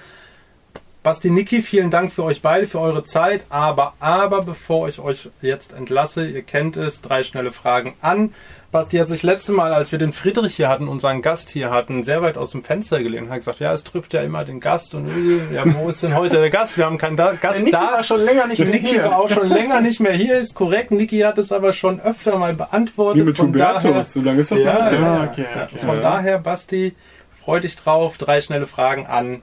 Basti, 1.02 1.30
Niki, 1.30 1.62
vielen 1.62 1.90
Dank 1.90 2.12
für 2.12 2.24
euch 2.24 2.42
beide, 2.42 2.66
für 2.66 2.78
eure 2.78 3.04
Zeit. 3.04 3.44
Aber, 3.48 3.94
aber, 4.00 4.42
bevor 4.42 4.86
ich 4.86 4.98
euch 5.00 5.30
jetzt 5.40 5.72
entlasse, 5.72 6.26
ihr 6.26 6.42
kennt 6.42 6.76
es, 6.76 7.00
drei 7.00 7.22
schnelle 7.22 7.52
Fragen 7.52 7.94
an. 8.02 8.34
Basti 8.70 8.98
hat 8.98 9.08
sich 9.08 9.22
letzte 9.22 9.52
Mal, 9.52 9.72
als 9.72 9.90
wir 9.92 9.98
den 9.98 10.12
Friedrich 10.12 10.54
hier 10.56 10.68
hatten, 10.68 10.88
unseren 10.88 11.22
Gast 11.22 11.48
hier 11.50 11.70
hatten, 11.70 12.04
sehr 12.04 12.20
weit 12.22 12.36
aus 12.36 12.50
dem 12.50 12.62
Fenster 12.62 13.02
gelehnt 13.02 13.24
und 13.26 13.30
hat 13.30 13.38
gesagt, 13.38 13.60
ja, 13.60 13.72
es 13.72 13.82
trifft 13.82 14.12
ja 14.12 14.20
immer 14.20 14.44
den 14.44 14.60
Gast 14.60 14.94
und 14.94 15.08
äh, 15.08 15.54
ja, 15.56 15.64
wo 15.74 15.88
ist 15.88 16.02
denn 16.02 16.14
heute 16.14 16.36
der 16.36 16.50
Gast? 16.50 16.76
Wir 16.76 16.84
haben 16.84 16.98
keinen 16.98 17.16
da 17.16 17.32
Gast 17.32 17.60
Niki 17.60 17.72
da. 17.72 17.92
war 17.94 18.02
schon 18.04 18.20
länger 18.20 18.46
nicht 18.46 18.60
mehr 18.60 18.68
Niki 18.68 18.88
hier. 18.88 19.04
war 19.04 19.18
auch 19.18 19.28
schon 19.30 19.48
länger 19.48 19.80
nicht 19.80 20.00
mehr 20.00 20.12
hier, 20.12 20.38
ist 20.38 20.54
korrekt. 20.54 20.90
Niki 20.92 21.20
hat 21.20 21.38
es 21.38 21.50
aber 21.50 21.72
schon 21.72 21.98
öfter 22.00 22.38
mal 22.38 22.52
beantwortet. 22.54 23.22
Wie 23.22 23.26
mit 23.26 23.36
Von 23.38 23.48
Hubertus, 23.48 23.82
daher- 23.82 24.02
so 24.04 24.20
lange 24.20 24.40
ist 24.40 24.52
das 24.52 24.60
ja, 24.60 24.74
noch 24.74 24.82
nicht. 24.82 24.92
ja, 24.92 25.00
ja. 25.00 25.30
okay, 25.30 25.46
okay. 25.64 25.78
Von 25.86 26.00
daher, 26.00 26.38
Basti, 26.38 26.94
freu 27.42 27.58
dich 27.58 27.74
drauf. 27.74 28.18
Drei 28.18 28.40
schnelle 28.40 28.66
Fragen 28.66 29.06
an 29.06 29.40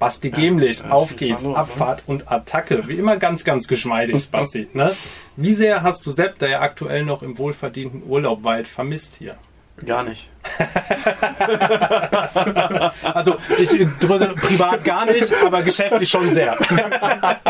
Basti 0.00 0.30
Gemlicht. 0.30 0.82
dann 0.82 0.90
Auf 0.90 1.14
geht's. 1.14 1.44
los, 1.44 1.56
Abfahrt 1.56 2.02
und 2.06 2.32
Attacke. 2.32 2.88
Wie 2.88 2.94
immer 2.94 3.18
ganz, 3.18 3.44
ganz 3.44 3.68
geschmeidig, 3.68 4.28
Basti. 4.32 4.66
Ne? 4.72 4.96
Wie 5.36 5.54
sehr 5.54 5.84
hast 5.84 6.04
du 6.06 6.10
Sepp, 6.10 6.40
der 6.40 6.48
ja 6.48 6.60
aktuell 6.62 7.04
noch 7.04 7.22
im 7.22 7.38
wohlverdienten 7.38 8.02
Urlaub 8.04 8.42
weilt, 8.42 8.66
vermisst 8.66 9.14
hier? 9.18 9.36
Gar 9.86 10.02
nicht. 10.02 10.28
Also, 13.02 13.36
ich 13.58 13.68
dröse 14.00 14.34
privat 14.40 14.84
gar 14.84 15.06
nicht, 15.06 15.28
aber 15.44 15.62
geschäftlich 15.62 16.08
schon 16.08 16.32
sehr. 16.32 16.56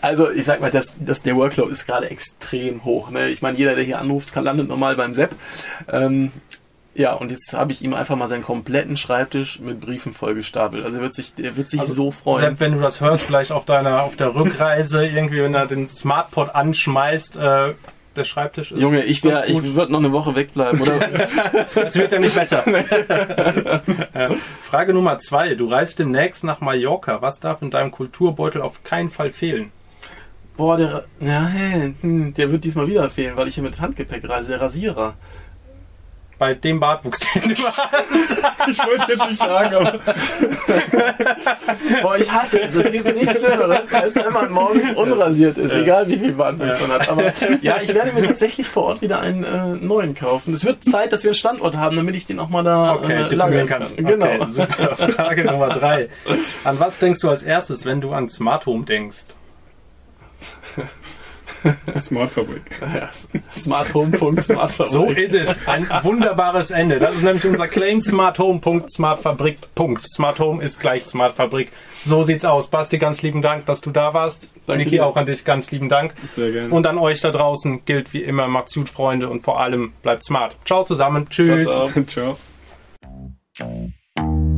Also 0.00 0.30
ich 0.30 0.44
sag 0.44 0.60
mal, 0.60 0.70
das, 0.70 0.92
das, 0.98 1.22
der 1.22 1.36
Workload 1.36 1.72
ist 1.72 1.86
gerade 1.86 2.10
extrem 2.10 2.84
hoch. 2.84 3.10
Ne? 3.10 3.28
Ich 3.30 3.42
meine, 3.42 3.58
jeder, 3.58 3.74
der 3.74 3.84
hier 3.84 3.98
anruft, 3.98 4.32
kann, 4.32 4.44
landet 4.44 4.68
normal 4.68 4.96
beim 4.96 5.14
Sepp. 5.14 5.34
Ähm, 5.90 6.32
ja, 6.94 7.12
und 7.14 7.30
jetzt 7.30 7.52
habe 7.52 7.72
ich 7.72 7.82
ihm 7.82 7.92
einfach 7.94 8.16
mal 8.16 8.28
seinen 8.28 8.44
kompletten 8.44 8.96
Schreibtisch 8.96 9.58
mit 9.60 9.80
Briefen 9.80 10.12
vollgestapelt. 10.14 10.84
Also 10.84 10.98
er 10.98 11.02
wird 11.02 11.14
sich, 11.14 11.32
er 11.40 11.56
wird 11.56 11.68
sich 11.68 11.80
Also, 11.80 11.92
so 11.92 12.10
freuen. 12.10 12.40
Sepp, 12.40 12.60
wenn 12.60 12.72
du 12.72 12.80
das 12.80 13.00
hörst, 13.00 13.24
vielleicht 13.24 13.50
auf 13.50 13.64
deiner, 13.64 14.02
auf 14.02 14.16
der 14.16 14.34
Rückreise, 14.34 15.04
irgendwie, 15.04 15.42
wenn 15.42 15.54
er 15.54 15.66
den 15.66 15.88
Smartpod 15.88 16.54
anschmeißt, 16.54 17.36
äh, 17.36 17.74
der 18.14 18.24
Schreibtisch 18.24 18.70
ist. 18.70 18.80
Junge, 18.80 19.02
ich 19.04 19.24
wär, 19.24 19.48
ich 19.48 19.74
würde 19.74 19.90
noch 19.90 19.98
eine 19.98 20.12
Woche 20.12 20.36
wegbleiben, 20.36 20.80
oder? 20.80 21.00
Es 21.74 21.96
wird 21.96 22.12
ja 22.12 22.20
nicht 22.20 22.34
besser. 22.34 22.62
Ja. 24.14 24.30
Frage 24.62 24.94
Nummer 24.94 25.18
zwei. 25.18 25.56
Du 25.56 25.66
reist 25.66 25.98
demnächst 25.98 26.44
nach 26.44 26.60
Mallorca. 26.60 27.22
Was 27.22 27.40
darf 27.40 27.60
in 27.62 27.70
deinem 27.70 27.90
Kulturbeutel 27.90 28.62
auf 28.62 28.84
keinen 28.84 29.10
Fall 29.10 29.32
fehlen? 29.32 29.72
Boah, 30.56 30.76
der, 30.76 31.04
ja, 31.18 31.50
hm, 32.00 32.34
der 32.34 32.52
wird 32.52 32.62
diesmal 32.62 32.86
wieder 32.86 33.10
fehlen, 33.10 33.36
weil 33.36 33.48
ich 33.48 33.54
hier 33.54 33.64
mit 33.64 33.80
Handgepäck 33.80 34.28
reise, 34.28 34.52
der 34.52 34.60
Rasierer. 34.60 35.14
Bei 36.38 36.54
dem 36.54 36.80
Bartwuchs, 36.80 37.20
den 37.34 37.54
du 37.54 37.62
hast. 37.64 37.82
Ich 38.68 38.78
wollte 38.78 39.12
jetzt 39.12 39.28
nicht 39.28 39.38
sagen, 39.38 39.74
aber 39.74 39.92
Boah, 42.02 42.16
ich 42.16 42.30
hasse 42.30 42.60
es. 42.60 42.74
Es 42.74 42.90
gibt 42.90 43.14
nichts 43.14 43.38
Schlimmeres, 43.38 43.92
als 43.92 44.14
wenn 44.16 44.32
man 44.32 44.50
morgens 44.50 44.94
unrasiert 44.96 45.56
ist, 45.58 45.72
egal 45.72 46.08
wie 46.08 46.16
viel 46.16 46.32
Bartwuchs 46.32 46.80
man 46.80 46.92
hat. 46.98 47.08
Aber 47.08 47.32
ja, 47.62 47.80
ich 47.80 47.94
werde 47.94 48.12
mir 48.12 48.26
tatsächlich 48.26 48.68
vor 48.68 48.84
Ort 48.84 49.02
wieder 49.02 49.20
einen 49.20 49.44
äh, 49.44 49.66
neuen 49.76 50.14
kaufen. 50.14 50.54
Es 50.54 50.64
wird 50.64 50.84
Zeit, 50.84 51.12
dass 51.12 51.22
wir 51.22 51.30
einen 51.30 51.36
Standort 51.36 51.76
haben, 51.76 51.96
damit 51.96 52.16
ich 52.16 52.26
den 52.26 52.38
auch 52.40 52.48
mal 52.48 52.64
da 52.64 52.94
Okay, 52.94 53.28
äh, 53.30 53.34
lagern 53.34 53.66
kann. 53.66 53.86
Genau. 53.96 54.26
Okay, 54.26 54.46
super. 54.48 54.96
Frage 55.12 55.44
Nummer 55.44 55.68
drei. 55.68 56.08
An 56.64 56.80
was 56.80 56.98
denkst 56.98 57.20
du 57.20 57.30
als 57.30 57.42
erstes, 57.42 57.84
wenn 57.84 58.00
du 58.00 58.12
an 58.12 58.28
Smart 58.28 58.66
Home 58.66 58.84
denkst? 58.84 59.18
Smartfabrik. 61.96 62.62
Ja, 62.80 63.10
Smart 63.52 63.92
Home. 63.94 64.40
Smart 64.40 64.70
So 64.70 65.06
ist 65.06 65.34
es. 65.34 65.56
Ein 65.66 65.88
wunderbares 66.02 66.70
Ende. 66.70 66.98
Das 66.98 67.14
ist 67.14 67.22
nämlich 67.22 67.44
unser 67.44 67.68
Claim 67.68 68.00
Smart 68.00 68.38
Home. 68.38 68.60
Smart 68.88 69.20
Fabrik. 69.20 69.58
Smart 70.14 70.38
Home 70.38 70.62
ist 70.62 70.80
gleich 70.80 71.04
Smart 71.04 71.34
Fabrik. 71.34 71.72
So 72.04 72.22
sieht's 72.22 72.44
aus. 72.44 72.68
Basti, 72.68 72.98
ganz 72.98 73.22
lieben 73.22 73.42
Dank, 73.42 73.66
dass 73.66 73.80
du 73.80 73.90
da 73.90 74.12
warst. 74.14 74.48
Danke 74.66 74.84
Niki, 74.84 74.96
dir. 74.96 75.06
auch 75.06 75.16
an 75.16 75.26
dich 75.26 75.44
ganz 75.44 75.70
lieben 75.70 75.88
Dank. 75.88 76.14
Sehr 76.32 76.50
gerne. 76.50 76.72
Und 76.72 76.86
an 76.86 76.98
euch 76.98 77.20
da 77.20 77.30
draußen 77.30 77.84
gilt 77.84 78.12
wie 78.12 78.22
immer, 78.22 78.48
macht's 78.48 78.74
gut, 78.74 78.88
Freunde, 78.88 79.28
und 79.28 79.42
vor 79.42 79.60
allem 79.60 79.92
bleibt 80.02 80.24
smart. 80.24 80.56
Ciao 80.64 80.84
zusammen. 80.84 81.28
Tschüss. 81.28 81.66
Ciao, 81.66 81.88
ciao. 82.06 82.36
Ciao. 83.54 84.53